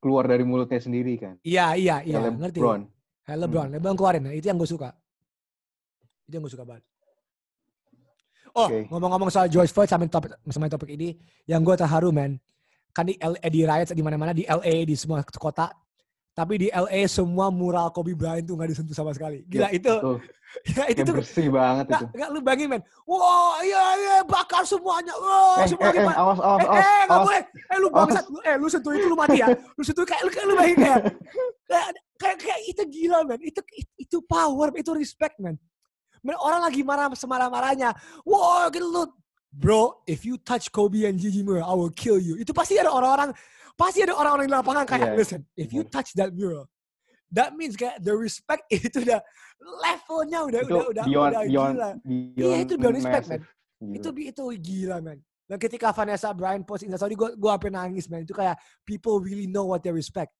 [0.00, 1.34] keluar dari mulutnya sendiri kan.
[1.42, 2.58] Iya iya iya Kayak ngerti.
[2.60, 2.80] LeBron.
[3.26, 4.22] LeBron, LeBron keluarin.
[4.30, 4.94] Nah, itu yang gue suka.
[6.30, 6.84] Itu yang gue suka banget.
[8.56, 8.88] Oh, Oke.
[8.88, 11.12] ngomong-ngomong soal George Floyd sama topik sama topik ini,
[11.44, 12.40] yang gue terharu man,
[12.96, 15.68] kan di LA, di riots di mana-mana di LA di semua kota,
[16.36, 19.40] tapi di LA semua mural Kobe Bryant tuh nggak disentuh sama sekali.
[19.48, 20.16] Gila itu, Betul.
[20.76, 22.06] ya, itu Kayak tuh bersih banget nggak itu.
[22.12, 26.38] nggak lu bayangin man, wah iya iya bakar semuanya, wah Eh, semua eh, eh, awas,
[26.38, 27.24] awas, Eh, awas, eh, nggak awas.
[27.26, 27.42] boleh.
[27.56, 28.24] Eh, lu bangsat.
[28.28, 29.48] Lu, eh, lu sentuh itu lu mati ya.
[29.48, 31.00] Lu sentuh kayak lu, kayak lu bayangin kayak,
[31.66, 31.88] kayak,
[32.20, 33.40] kayak, kayak itu gila, man.
[33.40, 33.60] Itu,
[33.96, 35.56] itu power, itu respect, man.
[36.20, 37.96] Man, orang lagi marah semarah-marahnya.
[38.28, 39.08] Wah, gitu lu.
[39.56, 42.36] Bro, if you touch Kobe and Gigi Murray, I will kill you.
[42.36, 43.32] Itu pasti ada orang-orang,
[43.76, 46.66] pasti ada orang-orang di lapangan kayak, Iya, listen, if you touch that mural,
[47.30, 49.20] that means kayak the respect itu udah
[49.84, 51.90] levelnya udah Itu udah udah, beyond, udah beyond, gila.
[52.02, 53.40] beyond, Iya, itu beyond respect, man.
[53.76, 53.94] Gila.
[54.00, 55.18] Itu itu gila man.
[55.46, 58.26] Dan ketika Vanessa Bryan post Instastory, gue gue sampai nangis man.
[58.26, 60.32] Itu kayak people really know what they respect.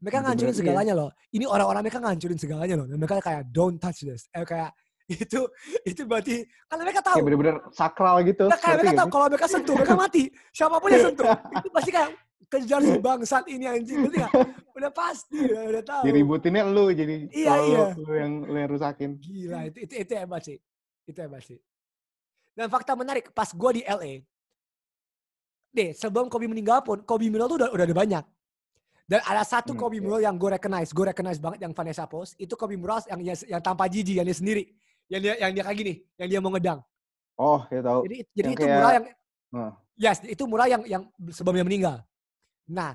[0.00, 0.60] Mereka ngancurin iya.
[0.64, 1.10] segalanya loh.
[1.28, 2.86] Ini orang-orang mereka ngancurin segalanya loh.
[2.88, 4.30] Dan mereka kayak don't touch this.
[4.32, 4.72] Eh, kayak
[5.28, 5.44] itu
[5.84, 7.16] itu berarti karena mereka tahu.
[7.20, 8.44] Kayak bener-bener sakral gitu.
[8.48, 10.22] Nah, kayak mereka tahu kalau mereka sentuh mereka mati.
[10.56, 11.26] Siapa pun yang sentuh
[11.60, 12.10] itu pasti kayak
[12.50, 14.04] kejar si bangsat ini anjing.
[14.04, 14.32] Berarti nggak?
[14.74, 16.02] Udah pasti, udah, udah tahu.
[16.04, 17.84] Diributinnya lu jadi Iya, iya.
[17.94, 19.10] lu yang lu yang rusakin.
[19.16, 20.58] Gila, itu, itu, itu hebat sih.
[21.06, 21.58] Itu hebat sih.
[22.50, 24.26] Dan fakta menarik, pas gue di LA,
[25.70, 28.24] deh sebelum Kobe meninggal pun, Kobe mural tuh udah, udah ada banyak.
[29.06, 30.02] Dan ada satu Hmm, Kobe iya.
[30.02, 33.38] mural yang gue recognize, gue recognize banget yang Vanessa post, itu Kobe mural yang yang,
[33.48, 34.64] yang tanpa jiji, yang dia sendiri.
[35.06, 36.78] Yang dia yang dia kayak gini, yang dia mau ngedang.
[37.34, 38.00] Oh, ya tahu.
[38.06, 39.06] Jadi jadi yang itu kayak- yang.
[39.94, 41.96] Yes, itu mural yang yang sebelum dia meninggal.
[42.70, 42.94] Nah,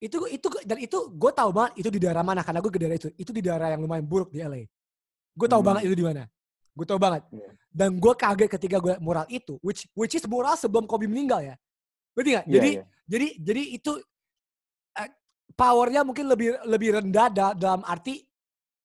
[0.00, 2.96] itu itu dan itu gue tahu banget itu di daerah mana karena gue ke daerah
[2.96, 3.08] itu.
[3.14, 4.64] Itu di daerah yang lumayan buruk di LA.
[5.36, 5.68] Gue tahu Hmm.
[5.68, 6.24] banget itu di mana.
[6.72, 7.22] Gue tahu banget.
[7.28, 7.48] Iya.
[7.70, 11.54] Dan gue kaget ketika gue mural itu, which which is mural sebelum Kobe meninggal ya.
[12.16, 12.46] Berarti nggak?
[12.48, 12.84] Iya, Jadi iya.
[13.06, 13.92] jadi jadi itu
[14.96, 15.10] eh,
[15.52, 18.24] powernya mungkin lebih lebih rendah da- dalam arti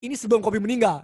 [0.04, 1.02] ini sebelum Kobe meninggal.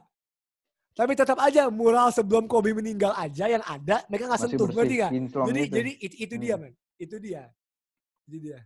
[0.92, 5.12] Tapi tetap aja mural sebelum Kobe meninggal aja yang ada mereka nggak sentuh, ngerti nggak?
[5.48, 5.72] Jadi gitu.
[5.72, 6.68] jadi itu, itu dia Hmm.
[6.68, 7.42] men, itu dia,
[8.28, 8.58] itu dia.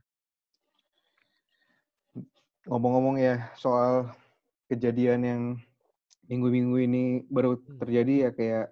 [2.66, 4.10] Ngomong-ngomong ya soal
[4.66, 5.42] kejadian yang
[6.26, 7.78] minggu-minggu ini baru Hmm.
[7.78, 8.66] terjadi ya kayak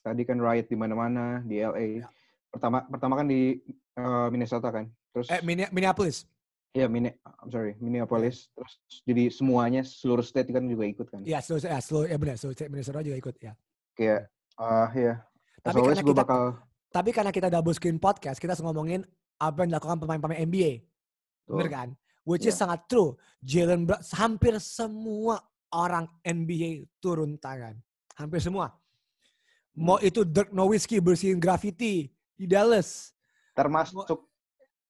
[0.00, 2.00] tadi kan riot di mana-mana di LA.
[2.00, 2.06] Ya.
[2.48, 3.60] Pertama pertama kan di
[3.92, 4.88] eh, Minnesota kan.
[5.12, 6.24] Terus Eh Minne- Minneapolis.
[6.72, 7.10] ya Mini
[7.42, 8.48] I'm sorry, Minneapolis.
[8.56, 8.72] Terus
[9.04, 11.20] jadi semuanya seluruh state kan juga ikut kan.
[11.26, 13.52] Ya, seluruh, ya, seluruh, ya benar, seluruh Minnesota juga ikut ya.
[13.92, 15.20] Kayak ah ya.
[15.60, 16.42] As Tapi always karena kita- bakal
[16.90, 19.04] Tapi karena kita double screen podcast, kita harus ngomongin
[19.36, 20.82] apa yang dilakukan pemain-pemain NBA.
[21.46, 21.88] Bener kan?
[22.22, 22.60] Which is Iya.
[22.66, 23.16] sangat true.
[23.40, 25.40] Jalen Brown, hampir semua
[25.70, 27.74] orang NBA turun tangan.
[28.14, 28.76] Hampir semua.
[29.72, 30.04] Mau Hmm.
[30.04, 33.14] itu Dirk Nowitzki bersihin graffiti di Dallas.
[33.50, 34.06] termasuk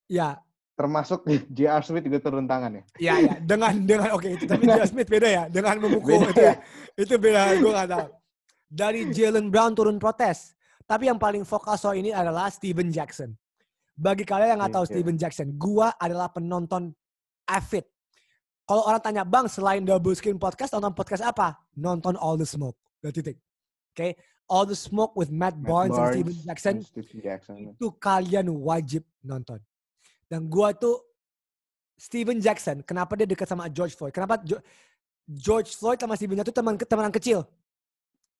[0.06, 0.38] Ya,
[0.74, 1.22] termasuk
[1.54, 1.82] J.R.
[1.82, 2.82] Smith juga turun tangan ya.
[2.98, 3.34] ya, ya.
[3.38, 4.44] Dengan, dengan, oke itu.
[4.46, 4.86] Tapi J.R.
[4.86, 5.44] Smith beda ya.
[5.46, 6.54] Dengan memukul Beda itu ya.
[6.98, 8.06] Itu beda, gue gak tahu.
[8.66, 10.54] Dari Jalen Brown turun protes.
[10.82, 13.34] Tapi yang paling fokus soal ini adalah Steven Jackson.
[13.94, 14.92] Bagi kalian yang nggak Iya, tahu iya.
[14.96, 16.90] Steven Jackson, gua adalah penonton
[17.50, 17.84] avid.
[18.62, 21.58] Kalau orang tanya, Bang, selain Double Screen Podcast, nonton podcast apa?
[21.74, 22.78] Nonton All the Smoke.
[23.02, 23.36] Udah titik.
[23.90, 24.14] Oke?
[24.46, 26.74] All the Smoke with Matt, Matt Barnes, Barnes Steven Jackson.
[26.82, 27.54] Steven Jackson.
[27.74, 29.58] Itu kalian wajib nonton.
[30.26, 31.02] Dan gua tuh
[31.98, 34.14] Steven Jackson, kenapa dia dekat sama George Floyd?
[34.14, 34.62] Kenapa Jo-
[35.26, 37.42] George Floyd sama Steven Jackson itu teman teman kecil?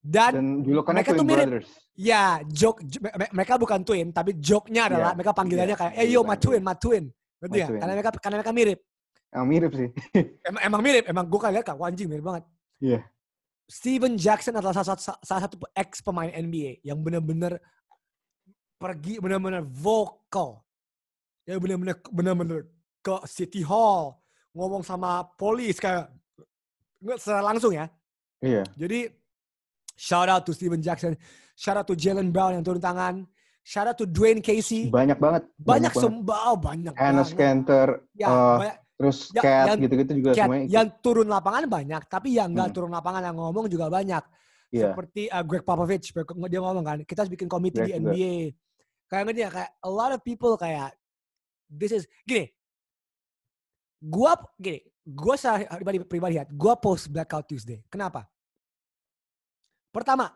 [0.01, 1.45] Dan, Dan julukannya mereka tuh mirip.
[1.45, 1.69] Brothers.
[1.93, 5.81] ya joke, jo- me- me- mereka bukan twin, tapi joke-nya adalah Iya, mereka panggilannya iya,
[5.85, 6.63] kayak, eh yo, bukan my twin, twin.
[6.65, 7.05] my twin.
[7.37, 7.69] Ngerti My nggak?
[7.69, 7.81] twin.
[7.85, 8.81] Karena mereka karena mereka mirip.
[9.31, 9.89] Yang mirip sih.
[10.49, 12.45] Emang, emang mirip, emang gue lihat kak, anjing mirip banget.
[12.83, 13.01] Iya.
[13.71, 17.63] Steven Jackson adalah salah satu, salah satu ex pemain NBA yang benar-benar
[18.75, 20.67] pergi benar-benar vokal.
[21.47, 22.67] Ya benar-benar benar-benar
[22.99, 24.19] ke City Hall
[24.51, 26.11] ngomong sama polis kayak
[26.99, 27.87] nggak secara langsung ya.
[28.43, 28.67] Iya.
[28.75, 29.07] Jadi
[29.95, 31.15] shout out to Steven Jackson,
[31.55, 33.23] shout out to Jalen Brown yang turun tangan,
[33.63, 34.91] shout out to Dwayne Casey.
[34.91, 35.47] Banyak banget.
[35.61, 36.03] banyak banget.
[36.03, 37.31] sembah, banyak Enes.
[37.37, 38.77] Kanter, Ya, eh, banyak.
[39.01, 40.75] Terus Ya, Cat yang- gitu-gitu juga Cat, semuanya ikut.
[40.77, 42.77] yang turun lapangan banyak, tapi yang nggak Hmm.
[42.77, 44.21] turun lapangan yang ngomong juga banyak.
[44.71, 44.93] Iya.
[44.93, 48.13] Seperti uh, Greg Popovich, dia ngomong kan, kita harus bikin komite di juga.
[48.13, 48.35] NBA.
[49.09, 50.93] Kayak ya, kayak a lot of people kayak,
[51.67, 52.53] this is, gini,
[53.99, 57.83] gua, gini, gua secara pribadi, pribadi ya, gua post Blackout Tuesday.
[57.89, 58.29] Kenapa?
[59.91, 60.31] Pertama,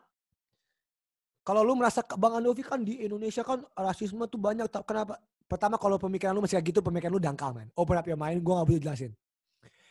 [1.45, 4.67] kalau lu merasa Bang Andovi kan di Indonesia kan rasisme tuh banyak.
[4.83, 5.21] Kenapa?
[5.45, 7.69] Pertama kalau pemikiran lu masih kayak gitu, pemikiran lu dangkal man.
[7.77, 9.13] Open up your mind, gue gak boleh jelasin.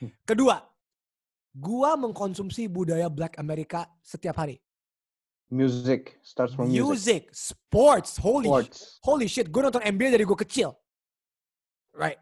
[0.02, 0.12] Hmm.
[0.26, 0.74] Kedua,
[1.54, 4.58] Gua mengkonsumsi budaya Black America setiap hari.
[5.54, 6.82] Music starts from music.
[6.82, 8.98] Music, sports, holy Sports.
[9.06, 10.74] holy shit, gue nonton NBA dari gue kecil.
[11.94, 12.18] Right.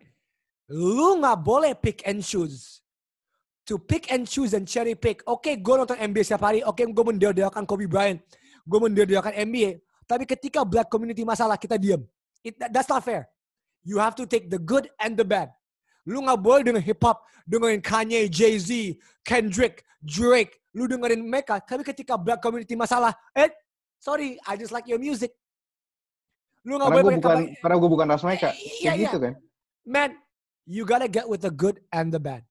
[0.67, 2.83] Lu nggak boleh pick and choose.
[3.71, 5.23] To pick and choose and cherry pick.
[5.23, 6.59] Oke, gue nonton NBA setiap hari.
[6.67, 8.19] Oke, gue mendirikan Kobe Bryant.
[8.67, 9.79] Gue mendirikan NBA.
[10.03, 12.03] Tapi ketika black community masalah, kita diam.
[12.41, 13.29] It, that's not fair.
[13.81, 15.49] You have to take the good and the bad.
[16.05, 20.57] Lu nggak boleh dengan hip hop, dengerin Kanye, Jay-Z, Kendrick, Drake.
[20.73, 21.61] Lu dengerin mereka.
[21.61, 23.49] Tapi ketika black community masalah, eh,
[23.97, 25.33] sorry, I just like your music.
[26.65, 28.47] Lu nggak Karena boleh gue bukan kabar- karena gue bukan ras mereka.
[28.53, 29.05] Iya, Kayak iya.
[29.09, 29.33] gitu kan.
[29.81, 30.09] man,
[30.65, 32.45] you gotta get with the good and the bad.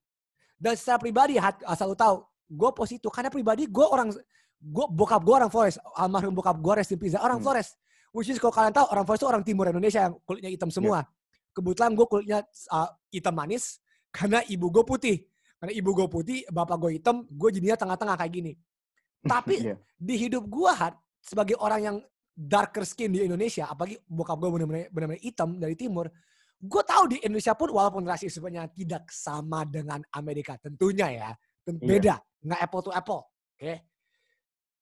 [0.59, 3.07] Dan secara pribadi, asal lu tahu, gue positif.
[3.09, 4.11] Karena pribadi, gue orang,
[4.59, 5.78] gue bokap gue orang Flores.
[5.95, 7.14] Almarhum bokap gue rest in peace.
[7.14, 7.47] Orang Hmm.
[7.47, 7.74] Flores.
[8.11, 11.07] Which is kalau kalian tahu, orang Flores itu orang timur Indonesia yang kulitnya hitam semua.
[11.55, 12.39] Kebetulan gue kulitnya
[12.75, 13.79] uh, hitam manis
[14.17, 15.17] karena ibu gue putih.
[15.61, 18.53] Karena ibu gue putih, bapak gue hitam, gue jadinya tengah-tengah kayak gini.
[19.33, 19.77] Tapi Iya.
[20.01, 21.97] di hidup gue, Hat, sebagai orang yang
[22.33, 26.09] darker skin di Indonesia, apalagi bokap gue benar-benar hitam dari timur,
[26.57, 31.31] gue tahu di Indonesia pun walaupun rasismenya tidak sama dengan Amerika, tentunya ya,
[31.69, 31.77] Iya.
[31.77, 33.61] beda, nggak apple to apple, oke?
[33.61, 33.89] Gua,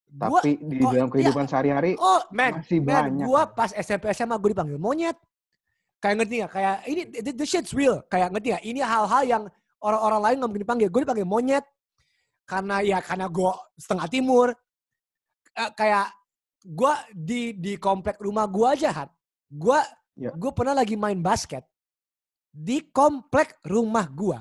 [0.08, 1.14] Tapi di kok- dalam iya.
[1.14, 3.26] kehidupan sehari-hari oh man, masih man, banyak.
[3.28, 5.16] gue pas SMP SMA gue dipanggil monyet,
[6.00, 6.52] kayak ngerti nggak?
[6.52, 8.64] Kayak ini, the, the shit's real, kayak ngerti nggak?
[8.64, 9.42] Ini hal-hal yang
[9.78, 11.64] orang-orang lain nggak mungkin dipanggil, gue dipanggil monyet,
[12.48, 14.48] karena ya karena gue setengah timur,
[15.58, 16.06] Eh, kayak
[16.62, 19.10] gue di di komplek rumah gue aja hat
[19.50, 19.78] gue
[20.18, 20.34] Ya.
[20.34, 21.62] gue pernah lagi main basket
[22.50, 24.34] di komplek rumah gue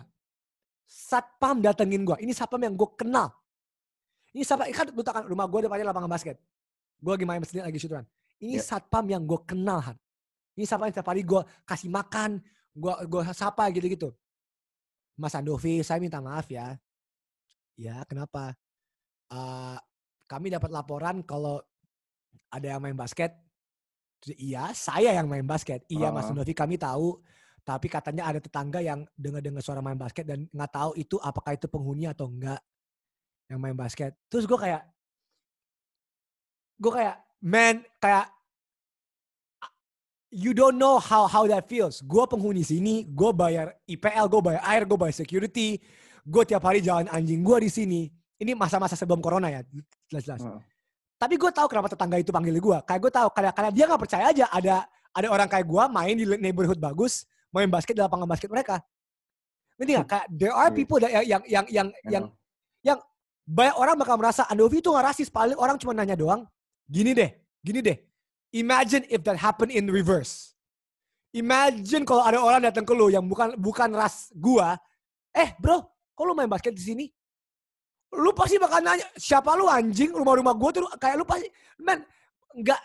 [0.85, 3.29] satpam datengin gue ini satpam yang gue kenal
[4.37, 6.37] ini satpam kan lu kan rumah gue depannya lapangan basket
[7.01, 8.05] gue lagi main sendiri lagi syuturan
[8.37, 8.63] ini Ya.
[8.63, 9.97] satpam yang gue kenal hat
[10.53, 12.37] ini satpam yang setiap hari gue kasih makan
[12.71, 14.09] gue gue sapa gitu gitu
[15.17, 16.77] Mas Andovi saya minta maaf ya
[17.73, 18.53] ya kenapa
[19.27, 19.77] Eh,
[20.23, 21.59] kami dapat laporan kalau
[22.47, 23.35] ada yang main basket.
[24.23, 25.83] Iya, saya yang main basket.
[25.91, 26.35] Iya, Mas Oh.
[26.35, 27.19] Novi kami tahu.
[27.67, 31.67] Tapi katanya ada tetangga yang dengar-dengar suara main basket dan nggak tahu itu apakah itu
[31.67, 32.63] penghuni atau enggak
[33.47, 34.11] yang main basket.
[34.27, 34.83] Terus gue kayak,
[36.77, 38.27] gue kayak, man, kayak
[40.27, 42.03] you don't know how how that feels.
[42.03, 45.79] Gue penghuni sini, gue bayar IPL, gue bayar air, gue bayar security,
[46.27, 48.01] gue tiap hari jalan anjing gue di sini.
[48.37, 49.65] Ini masa-masa sebelum corona ya,
[50.11, 50.45] jelas-jelas.
[51.17, 52.77] Tapi gue tahu kenapa tetangga itu panggil gue.
[52.85, 56.13] Kayak gue tahu karena karena dia nggak percaya aja ada ada orang kayak gue main
[56.13, 58.77] di neighborhood bagus, main basket di lapangan basket mereka.
[59.81, 60.07] Ngerti nggak?
[60.11, 60.77] Kayak there are Iya.
[60.77, 62.23] people that yang yang yang yang,
[62.85, 62.99] yang.
[63.47, 65.31] Banyak orang bakal merasa Andovi itu nggak rasis.
[65.31, 66.43] Paling orang cuma nanya doang.
[66.83, 67.31] Gini deh,
[67.63, 67.95] gini deh.
[68.51, 70.51] Imagine if that happen in reverse.
[71.31, 74.75] Imagine kalau ada orang datang ke lu yang bukan bukan ras gua.
[75.31, 75.79] Eh bro,
[76.11, 77.05] kok lu main basket di sini?
[78.19, 80.11] Lu pasti bakal nanya, siapa lu anjing?
[80.11, 81.47] Rumah-rumah gua tuh kayak lu pasti,
[81.79, 82.03] man,
[82.55, 82.81] nggak,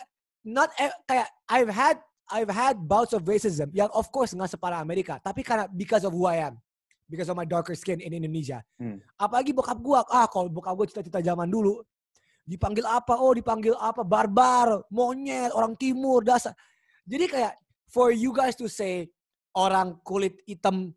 [0.47, 1.97] not e- kayak I've had
[2.31, 6.15] I've had bouts of racism yang of course nggak separah Amerika, tapi karena because of
[6.15, 6.59] who I am,
[7.13, 8.65] because of my darker skin in Indonesia.
[8.81, 8.97] Hmm.
[9.21, 11.85] Apalagi bokap gua, ah kalau bokap gua cita-cita zaman dulu,
[12.49, 13.21] dipanggil apa?
[13.21, 14.01] Oh dipanggil apa?
[14.01, 16.57] Barbar, monyet, orang timur, dasar.
[17.05, 17.53] Jadi kayak
[17.93, 19.13] for you guys to say
[19.53, 20.97] orang kulit hitam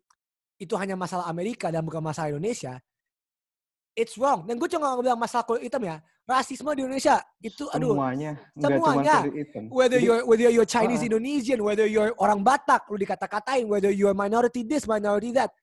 [0.56, 2.80] itu hanya masalah Amerika dan bukan masalah Indonesia,
[3.92, 4.48] it's wrong.
[4.48, 9.16] Dan gue cuma bilang masalah kulit hitam ya, rasisme di Indonesia itu aduh semuanya semuanya.
[9.70, 11.08] whether you're whether you're Chinese Ah.
[11.12, 15.54] Indonesian, whether you're orang Batak, lu dikata-katain, whether you're minority this, minority that,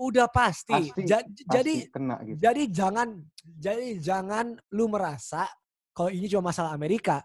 [0.00, 0.72] udah pasti.
[0.72, 2.36] Pasti- Ja- pasti jadi kena gitu.
[2.40, 3.08] jadi jangan
[3.44, 5.44] jadi jangan lu merasa
[5.92, 7.20] kalau ini cuma masalah Amerika,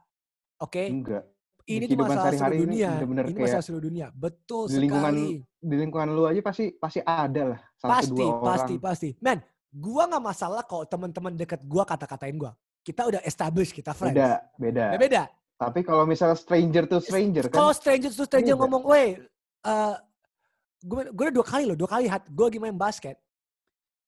[0.60, 0.84] oke?
[0.84, 1.24] Enggak.
[1.66, 2.90] Ini tuh masalah seluruh sehari-hari ini dunia.
[2.94, 4.08] bener-bener Ini masalah seluruh dunia.
[4.14, 5.42] Betul di lingkungan sekali.
[5.66, 8.46] di lingkungan lu aja pasti pasti ada lah satu Pasti, dua orang.
[8.46, 9.10] pasti, pasti.
[9.18, 9.40] Man,
[9.74, 12.54] gua nggak masalah kalau teman-teman deket gua kata-katain gua.
[12.86, 14.14] Kita udah establish kita friends.
[14.14, 14.86] Beda, beda.
[14.94, 15.02] Beda.
[15.02, 15.24] beda.
[15.56, 18.62] Tapi kalau misalnya stranger to stranger Kalau kan stranger to stranger Beda.
[18.62, 19.10] ngomong, weh,
[19.66, 19.96] eh
[20.86, 23.18] gue gue udah dua kali loh, dua kali hat, gue lagi main basket.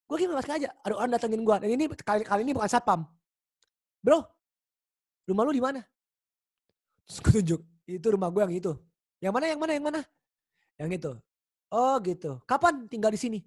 [0.05, 1.55] Gue lagi main basket aja, ada orang datengin gue.
[1.57, 3.01] Dan ini kali kali ini bukan satpam.
[4.05, 4.21] Bro,
[5.25, 5.81] rumah lu di mana?
[7.09, 8.71] Terus gue tunjuk, itu rumah gue yang itu.
[9.17, 10.01] Yang mana, yang mana, yang mana?
[10.77, 11.11] Yang itu.
[11.73, 12.31] Oh gitu.
[12.45, 13.39] Kapan tinggal di sini?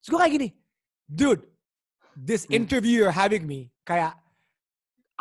[0.00, 0.48] Terus gue kayak gini,
[1.06, 1.44] dude,
[2.16, 2.58] this Hmm.
[2.64, 4.16] interview you're having me, kayak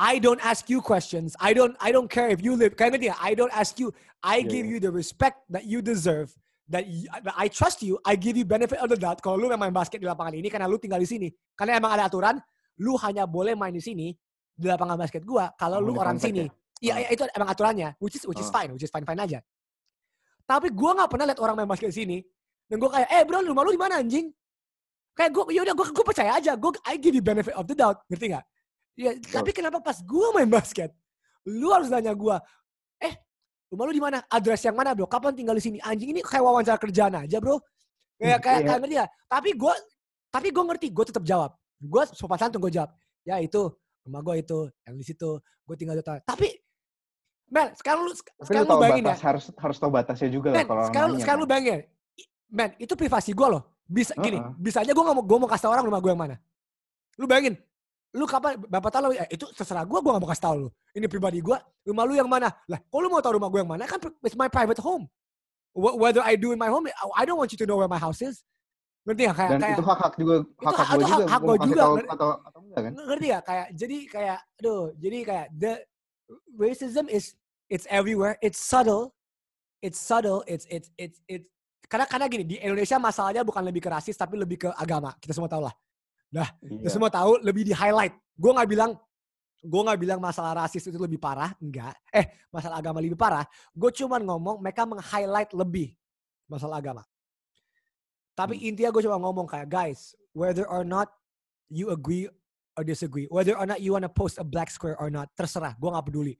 [0.01, 1.37] I don't ask you questions.
[1.37, 2.73] I don't I don't care if you live.
[2.73, 3.21] Kayak ngerti nggak?
[3.21, 3.93] I don't ask you.
[4.25, 6.33] I Yeah, give you the respect that you deserve.
[6.71, 6.87] That,
[7.35, 7.99] I trust you.
[8.07, 9.19] I give you benefit of the doubt.
[9.19, 11.27] Kalau lu memang main basket di lapangan ini karena lu tinggal di sini.
[11.51, 12.39] Karena emang ada aturan,
[12.79, 14.15] lu hanya boleh main di sini
[14.55, 16.47] di lapangan basket gua kalau lu orang sini.
[16.79, 16.99] Iya, Ah.
[17.03, 17.89] iya, itu emang aturannya.
[17.99, 18.55] Which is which is Ah.
[18.63, 19.43] fine, which is fine fine aja.
[20.47, 22.17] Tapi gua nggak pernah lihat orang main basket di sini.
[22.71, 24.31] Dan gua kayak, eh bro, rumah lu di mana anjing?
[25.11, 26.55] Kayak gue, yaudah gue gue percaya aja.
[26.55, 28.45] Gue I give you benefit of the doubt, ngerti nggak?
[28.95, 30.95] Ya, tapi kenapa pas gue main basket,
[31.43, 32.35] lu harus nanya gue,
[33.03, 33.19] eh
[33.71, 34.19] rumah lu di mana?
[34.27, 35.07] Address yang mana bro?
[35.07, 35.77] Kapan tinggal di sini?
[35.79, 37.57] Anjing ini kayak wawancara kerjaan aja bro.
[38.19, 38.67] Kayak kayak Iya.
[38.67, 39.05] kayak ngerti ya.
[39.25, 39.73] Tapi gue
[40.31, 41.51] tapi gue ngerti, gue tetap jawab.
[41.79, 42.91] Gue sopan santun gue jawab.
[43.23, 43.71] Ya itu
[44.03, 45.39] rumah gue itu yang di situ.
[45.63, 46.19] Gue tinggal di sana.
[46.21, 46.51] Tapi
[47.51, 49.07] Mel, sekarang lu Tapi lu sekarang lu tahu bayangin ya.
[49.11, 51.79] batas harus harus tahu batasnya juga lah Men, kalau sekarang, nanya, sekarang lu bayangin.
[52.47, 53.63] Men, itu privasi gue loh.
[53.83, 54.55] Bisa gini, Heeh.
[54.55, 56.35] bisa aja gue gak mau gue mau kasih orang rumah gue yang mana.
[57.19, 57.59] Lu bayangin,
[58.11, 60.69] lu kapan bapak tahu eh, itu terserah gue, gue gak mau kasih tau lu.
[60.91, 61.55] Ini pribadi gue,
[61.87, 62.51] rumah lu yang mana?
[62.67, 65.07] Lah, kalau lu mau tahu rumah gue yang mana kan it's my private home.
[65.71, 67.95] Wh- Whether I do in my home, I don't want you to know where my
[67.95, 68.43] house is.
[69.07, 69.35] Ngerti gak?
[69.39, 71.93] Kayak, Dan kayak itu hak hak juga hak hak gue juga hak- kasih juga, tahu
[71.95, 72.09] ngerti?
[72.11, 72.91] atau atau enggak kan?
[72.91, 73.43] ngerti gak?
[73.47, 75.73] Kayak jadi kayak, aduh, jadi kayak the
[76.59, 77.25] racism is
[77.71, 78.35] it's everywhere.
[78.43, 79.15] It's subtle.
[79.79, 80.43] It's subtle.
[80.45, 81.47] It's it's it's it's
[81.87, 85.15] karena karena gini di Indonesia masalahnya bukan lebih ke rasis tapi lebih ke agama.
[85.17, 85.73] Kita semua tahu lah.
[86.31, 86.89] Kita Iya.
[86.89, 88.15] semua tahu lebih di highlight.
[88.39, 88.91] Gue nggak bilang
[89.61, 91.93] gue nggak bilang masalah rasis itu lebih parah, enggak.
[92.09, 93.45] Eh, masalah agama lebih parah.
[93.75, 95.93] Gue cuman ngomong mereka meng-highlight lebih
[96.49, 97.03] masalah agama.
[98.33, 98.67] Tapi Hmm.
[98.73, 101.11] intinya gue cuma ngomong kayak guys, whether or not
[101.69, 102.25] you agree
[102.73, 105.89] or disagree, whether or not you wanna post a black square or not, terserah, gue
[105.91, 106.35] nggak peduli.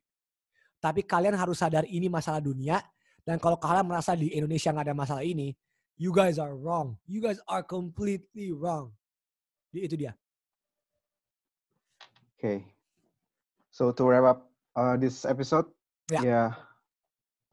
[0.81, 2.81] Tapi kalian harus sadar ini masalah dunia
[3.21, 5.53] dan kalau kalian merasa di Indonesia nggak ada masalah ini,
[5.93, 6.97] you guys are wrong.
[7.05, 8.95] You guys are completely wrong.
[9.71, 10.13] Jadi Itu dia.
[12.37, 12.67] Okay.
[13.71, 14.39] So to wrap up
[14.75, 15.67] uh, this episode,
[16.11, 16.23] Yeah.
[16.27, 16.49] yeah,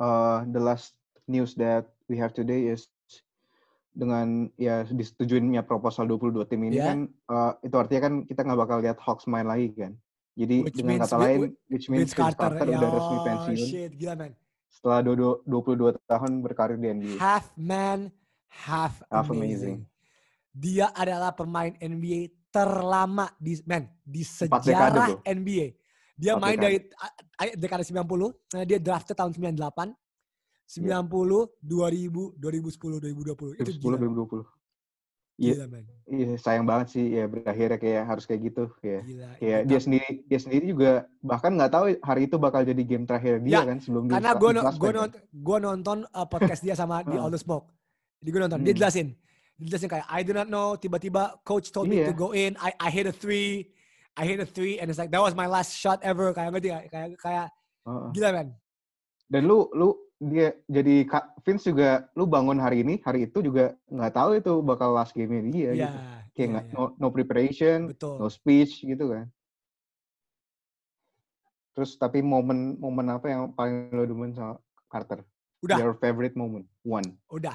[0.03, 0.99] uh, the last
[1.31, 2.91] news that we have today is
[3.95, 6.87] dengan ya disetujuinnya proposal 22 tim ini Yeah.
[6.91, 6.99] kan
[7.31, 9.95] uh, itu artinya kan kita nggak bakal lihat Hawks main lagi kan.
[10.35, 11.41] Jadi Which dengan means kata lain,
[11.71, 14.33] which means Vince Carter, Carter, udah resmi oh, pensiun shit, gila man.
[14.71, 17.14] setelah do- 22 tahun berkarir di NBA.
[17.19, 18.11] Half man,
[18.51, 19.39] half, Half amazing.
[19.39, 19.79] amazing.
[20.59, 25.22] Dia adalah pemain NBA terlama di man di sejarah.
[25.22, 25.78] NBA.
[26.18, 26.90] Dia Empat main dekade.
[27.38, 28.02] dari dekade 90,
[28.50, 29.94] nah dia drafted tahun 98,
[30.66, 33.54] 90, 2000, 2010, 2020.
[33.54, 34.42] Itu 2010 gila, 2020.
[35.38, 35.78] Iya, gila
[36.11, 39.00] iya, sayang banget sih ya berakhirnya kayak harus kayak gitu ya.
[39.00, 39.28] Gila.
[39.38, 40.90] Ya Itu- dia sendiri dia sendiri juga
[41.22, 44.32] bahkan nggak tahu hari itu bakal jadi game terakhir dia Ya, kan sebelum dia Karena
[44.34, 44.94] gue no, gua kan.
[44.98, 47.14] nonton, gua nonton uh, podcast dia sama di.
[47.22, 47.70] All the Smoke.
[48.18, 48.66] Jadi gue nonton, Hmm.
[48.66, 49.09] Dia jelasin
[49.62, 52.16] kayak, I do not know, tiba-tiba coach told me to Iya.
[52.16, 53.74] go in, I, I hit a three,
[54.14, 56.30] I hit a three, and it's like, that was my last shot ever.
[56.30, 56.84] Kayak ngerti gak?
[56.90, 57.46] Kayak, kayak
[57.86, 58.09] Heeh.
[58.14, 58.48] gila man.
[59.28, 63.76] Dan lu lu dia jadi Ka- Vince juga lu bangun hari ini hari itu juga
[63.86, 65.98] nggak tahu itu bakal last game dia Iya, gitu.
[66.34, 66.74] Kayak nggak iya.
[66.74, 68.16] no, no preparation, Betul.
[68.18, 69.26] no speech gitu kan.
[71.76, 74.59] Terus tapi momen momen apa yang paling lo demen sama
[74.90, 75.22] Carter?
[75.62, 76.66] Udah, Your favorite moment?
[76.82, 77.06] One.
[77.30, 77.54] udah.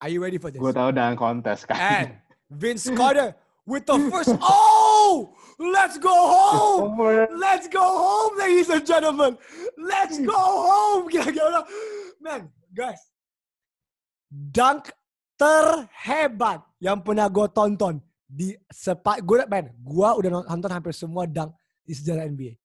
[0.00, 0.60] Are you ready for this?
[0.60, 1.76] Gue tahu dalam kontes kan.
[1.80, 2.08] And
[2.60, 3.32] Vince Carter
[3.64, 5.32] with the first, oh!
[5.56, 7.00] Let's go home!
[7.40, 9.40] Let's go home, ladies and gentlemen.
[9.80, 11.08] Let's go home.
[12.24, 13.00] Man, guys.
[14.28, 14.92] Dunk
[15.40, 21.54] terhebat yang pernah gue tonton di sepak gue man, gue udah nonton hampir semua dunk
[21.86, 22.58] di sejarah NBA.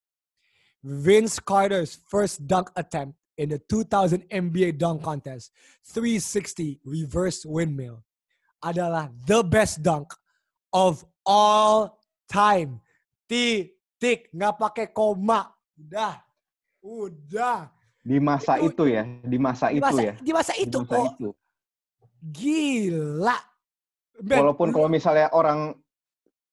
[0.81, 5.49] Vince Carter's first dunk attempt in the 2000 NBA dunk contest,
[5.89, 8.05] 360 reverse windmill,
[8.61, 10.13] adalah the best dunk
[10.69, 11.97] of all
[12.29, 12.77] time.
[13.25, 15.49] Titik, nggak pakai koma.
[15.73, 16.21] Udah,
[16.85, 17.73] udah.
[18.05, 20.13] Di masa Itu- itu, ya, di masa Di itu masa, ya.
[20.21, 21.29] di masa Di itu, masa oh, itu.
[22.21, 23.37] gila.
[24.21, 25.73] Ben, Walaupun kalau misalnya orang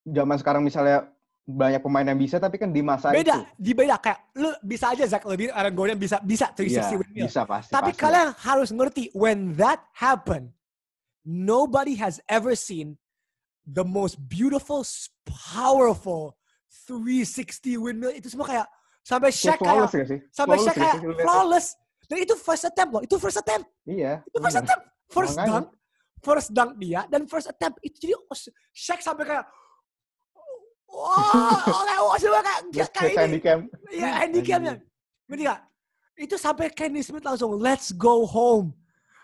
[0.08, 1.04] zaman sekarang misalnya
[1.48, 3.56] banyak pemain yang bisa, tapi kan di masa beda, itu.
[3.56, 7.24] di beda kayak lu bisa aja Zach Levine, Aaron Gordon bisa bisa 360 Iya, windmill.
[7.24, 7.72] bisa pasti.
[7.72, 8.02] Tapi pasti.
[8.04, 10.52] kalian harus ngerti when that happened,
[11.24, 13.00] nobody has ever seen
[13.64, 14.84] the most beautiful,
[15.24, 16.36] powerful
[16.84, 18.66] 360 windmill itu semua kayak
[19.00, 20.20] sampai Shaq kayak sih?
[20.28, 21.66] sampai Flawless Shaq kayak flawless.
[22.04, 24.20] Dan itu first attempt loh, itu first attempt, Iya.
[24.24, 24.64] itu first bener.
[24.64, 25.48] attempt, first Makanya.
[25.48, 25.66] dunk,
[26.20, 28.36] first dunk dia dan first attempt itu jadi oh,
[28.72, 29.44] Shaq sampai kayak
[30.88, 33.20] wah, oleh wah semua kayak kayak Chris ini.
[33.20, 33.58] Handicap.
[33.92, 34.74] Iya, handicapnya.
[35.28, 35.60] Ngerti gak?
[36.18, 38.74] Itu sampai Kenny Smith langsung, let's go home.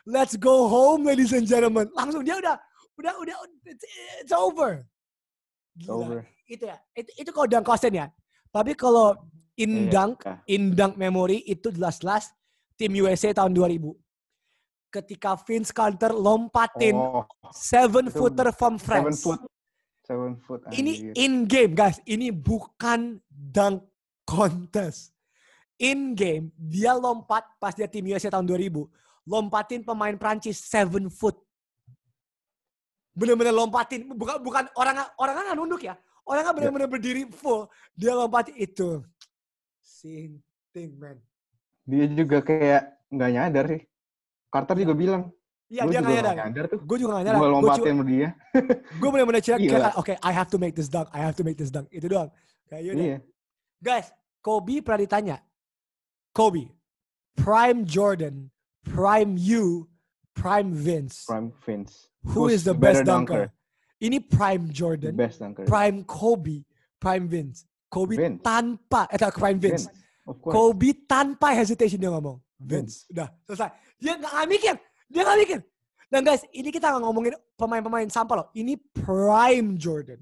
[0.04, 1.88] Let's go home, ladies and gentlemen.
[1.96, 2.54] Langsung dia udah,
[3.00, 3.84] udah, udah, it's,
[4.20, 4.84] it's over.
[5.74, 5.96] It's Gila.
[5.96, 6.18] over.
[6.44, 6.76] Itu ya.
[6.92, 8.06] Itu, itu kalau dunk ya.
[8.52, 9.16] Tapi kalau
[9.58, 9.90] in Iya.
[9.90, 12.30] dunk, in dunk memory itu jelas-jelas
[12.78, 13.90] tim USA tahun 2000.
[14.94, 19.26] Ketika Vince Carter lompatin Oh, seven footer from seven France.
[19.26, 19.40] foot.
[20.04, 20.60] Seven foot.
[20.68, 23.88] Ini in game guys, ini bukan dunk
[24.28, 25.16] contest.
[25.80, 28.84] In game dia lompat pas dia tim USA tahun 2000,
[29.24, 31.40] lompatin pemain Prancis 7 foot.
[33.14, 34.10] bener-bener lompatin.
[34.10, 35.94] Bukan bukan orang orang kan nunduk ya?
[36.26, 37.70] Orang kan bener-bener berdiri full.
[37.94, 39.00] Dia lompatin itu.
[39.80, 41.22] Sinting man.
[41.86, 42.82] Dia juga kayak
[43.14, 43.82] nggak nyadar sih.
[44.50, 45.22] Carter juga bilang,
[45.74, 46.78] iya dia nggak nyadar nyadar tuh.
[46.80, 48.28] gue juga nggak nyadar Gue lompatin sama dia.
[49.02, 51.58] gue bener-bener cek kayak oke I have to make this dunk I have to make
[51.58, 52.30] this dunk itu doang
[52.64, 53.18] kayak yaudah Iya.
[53.80, 54.06] guys
[54.38, 55.36] Kobe pernah ditanya
[56.30, 56.70] Kobe
[57.34, 58.54] prime Jordan
[58.84, 59.90] prime you
[60.32, 62.10] prime Vince Prime Vince.
[62.22, 63.42] who Who's is the the best better dunker?
[63.98, 65.64] ini prime The Jordan best dunker.
[65.64, 66.62] prime Kobe
[66.98, 68.42] prime Vince Kobe Vince.
[68.42, 69.86] tanpa eh tak, prime Vince,
[70.26, 70.50] course.
[70.50, 74.74] Kobe tanpa hesitation dia ngomong Vince udah selesai dia nggak mikir
[75.14, 75.60] dia nggak mikir.
[76.10, 78.48] Dan guys ini kita nggak ngomongin pemain-pemain sampah loh.
[78.52, 80.18] Ini prime Jordan.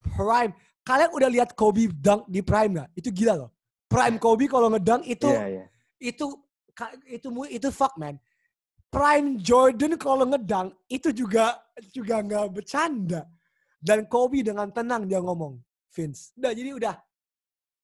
[0.00, 0.52] Prime.
[0.84, 2.88] Kalian udah lihat Kobe dunk di prime nggak?
[2.96, 3.50] Itu gila loh.
[3.88, 5.64] Prime Kobe kalau ngedunk itu Iya, iya.
[6.00, 6.26] itu
[7.08, 8.16] itu mu- itu fuck man.
[8.90, 11.56] Prime Jordan kalau ngedang itu juga
[11.92, 13.24] juga nggak bercanda.
[13.80, 15.60] Dan Kobe dengan tenang dia ngomong
[15.92, 16.32] Vince.
[16.36, 16.96] Udah jadi udah.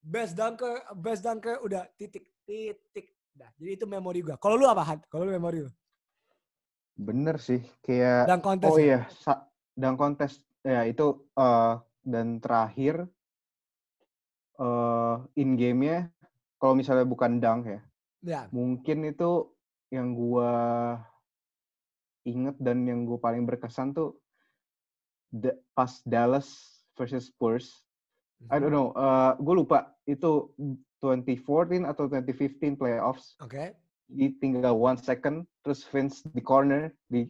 [0.01, 3.13] Best dunker best dunker udah titik titik.
[3.37, 4.37] Udah jadi itu memori gua.
[4.37, 4.99] Kalau lu apa Han?
[5.09, 5.71] kalau lu memori lu
[7.01, 7.65] Bener sih.
[7.81, 8.85] Kayak dan kontes Oh ya?
[8.85, 11.73] iya, sa- dan kontes ya itu eh
[12.05, 13.09] dan terakhir
[14.61, 16.13] eh in game-nya
[16.61, 17.81] kalau misalnya bukan dunk ya,
[18.21, 19.49] ya mungkin itu
[19.89, 20.53] yang gua
[22.21, 24.21] inget dan yang gue paling berkesan tuh
[25.33, 26.45] da- pas Dallas
[26.93, 27.81] versus Spurs.
[28.45, 30.53] I don't know, eh gue lupa itu
[31.01, 33.33] 2014 atau 2015 playoffs.
[33.41, 33.73] oke
[34.11, 37.23] Di tinggal one second, terus Vince di corner, di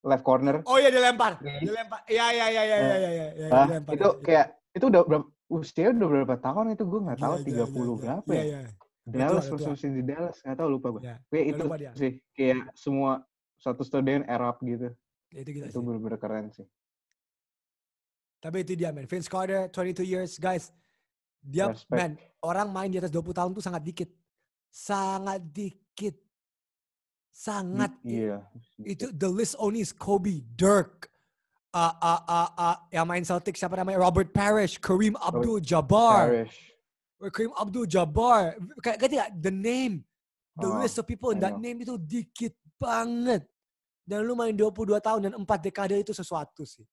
[0.00, 0.60] left corner.
[0.64, 1.60] oh iya dilempar Nih.
[1.60, 5.26] dilempar iya iya iya iya iya iya iya Ah, dilempar itu kayak itu udah berapa
[5.50, 8.58] usia udah berapa tahun itu gue nggak tahu Gila, gila, 30 gila, berapa iya, ya
[8.64, 8.70] iya.
[9.02, 9.66] Dallas udah tua.
[9.68, 11.92] versus di Dallas nggak tahu lupa gue Ya, kayak itu lupa dia.
[11.92, 13.10] sih kayak semua
[13.56, 14.88] satu stadion erup gitu
[15.30, 16.64] itu gila itu bener-bener keren sih
[18.38, 19.04] Tapi itu dia man.
[19.04, 20.72] Vince Carter 22 years guys.
[21.38, 21.92] Dia Respect.
[21.92, 22.10] man,
[22.40, 24.08] orang main di atas 20 tahun tuh sangat dikit.
[24.66, 25.89] Sangat dikit.
[27.30, 28.44] Sangat I- iya
[28.84, 31.08] itu the list only is Kobe, Dirk,
[31.72, 36.44] uh, uh, uh, uh, yang main Celtics siapa namanya Robert Parrish, Kareem Abdul-Jabbar,
[37.32, 38.60] Kareem Abdul-Jabbar.
[38.84, 40.04] Kayak tidak, the name,
[40.52, 41.64] the Oh, list of people in that know.
[41.64, 43.48] name itu dikit banget.
[44.04, 46.84] Dan lu main 22 tahun dan 4 dekade itu sesuatu sih.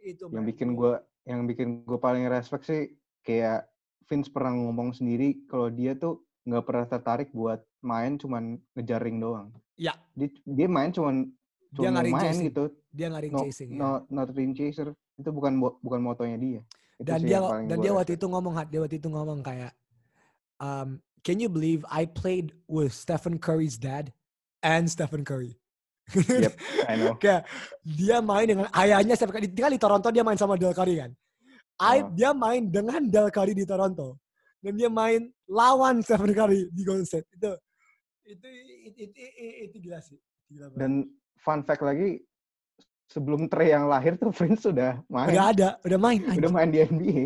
[0.00, 0.48] Itu yang man.
[0.52, 0.92] bikin gue
[1.24, 2.92] yang bikin gue paling respect sih
[3.24, 3.64] kayak
[4.04, 9.22] Vince pernah ngomong sendiri kalau dia tuh nggak pernah tertarik buat main cuman ngejar ring
[9.22, 9.54] doang.
[9.78, 11.30] Ya, dia, dia main cuman
[11.70, 12.46] Dia cuma main chasing.
[12.50, 12.64] gitu.
[12.90, 13.68] Dia nggak ring no, chasing.
[13.70, 13.78] ya.
[13.78, 14.90] no, not ring chaser.
[15.14, 16.60] Itu bukan bukan motonya dia.
[16.96, 19.72] Itu dan dia dan dia waktu itu ngomong Hat, dia waktu itu ngomong kayak
[20.58, 24.10] um, can you believe I played with Stephen Curry's dad
[24.64, 25.60] and Stephen Curry?
[26.14, 26.54] Yep,
[26.86, 27.18] I know.
[27.18, 27.50] Kayak
[27.82, 29.50] dia main dengan ayahnya Stephen Curry.
[29.52, 31.10] Kan di Toronto dia main sama Del Curry kan?
[31.76, 32.08] I, Oh.
[32.16, 34.16] dia main dengan Del Curry di Toronto.
[34.62, 37.28] Dan dia main lawan Stephen Curry di Golden State.
[37.34, 37.52] Itu
[38.26, 39.22] itu itu, itu, itu,
[39.70, 40.18] itu gila sih
[40.50, 40.78] gila banget.
[40.82, 40.92] dan
[41.38, 42.22] fun fact lagi
[43.06, 46.54] sebelum Trey yang lahir tuh Vince sudah main udah ada udah main udah anjing.
[46.54, 47.22] main di NBA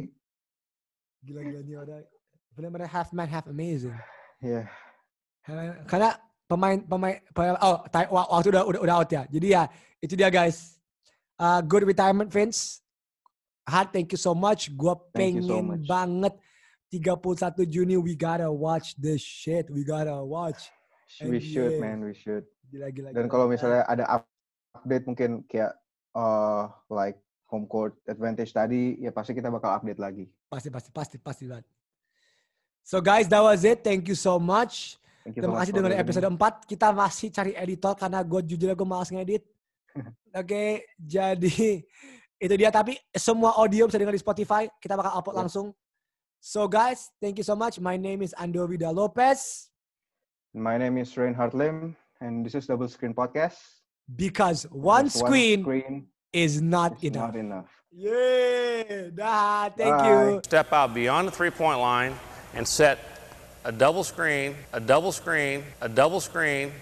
[1.24, 1.98] gila gila ini udah
[2.53, 3.96] benar-benar half man half amazing
[4.40, 4.68] ya
[5.88, 9.22] Karena pemain pemain, pemain oh waktu udah udah udah out ya.
[9.30, 9.62] Jadi ya
[10.03, 10.76] itu dia guys.
[11.40, 12.84] Uh, good retirement Vince.
[13.64, 14.68] Hat, thank you so much.
[14.76, 15.86] Gua you so pengen much.
[15.88, 16.34] banget
[16.92, 19.70] 31 Juni we gotta watch this shit.
[19.70, 20.68] We gotta watch.
[21.26, 23.11] We should man we should Gila gila.
[23.11, 24.30] dan kalau misalnya ada up-
[24.76, 25.74] update mungkin kayak
[26.14, 27.18] uh, like
[27.50, 31.66] home court advantage tadi ya pasti kita bakal update lagi pasti pasti pasti pasti banget.
[32.80, 33.84] So guys, that was it.
[33.84, 34.96] Thank you so much.
[35.22, 36.00] Thank you Terima kasih listening.
[36.00, 36.64] episode 4.
[36.66, 39.46] Kita masih cari editor karena gue jujur gue malas ngedit.
[40.40, 41.84] Oke, jadi
[42.44, 42.72] itu dia.
[42.72, 44.66] Tapi semua audio bisa dengar di Spotify.
[44.82, 45.42] Kita bakal upload Yes.
[45.46, 45.66] langsung.
[46.40, 47.78] So guys, thank you so much.
[47.78, 49.69] My name is Ando Vida Lopez.
[50.55, 53.59] My name is Reinhard Lim, and this is Double Screen Podcast.
[54.16, 57.28] Because one Because screen screen is not is enough.
[57.34, 57.70] not enough.
[57.92, 59.68] Yeah, dah.
[59.70, 60.30] Thank Bye.
[60.30, 60.40] you.
[60.44, 62.14] Step out beyond the three point line
[62.55, 62.98] and set
[63.64, 66.72] a double screen, a double screen, a double screen,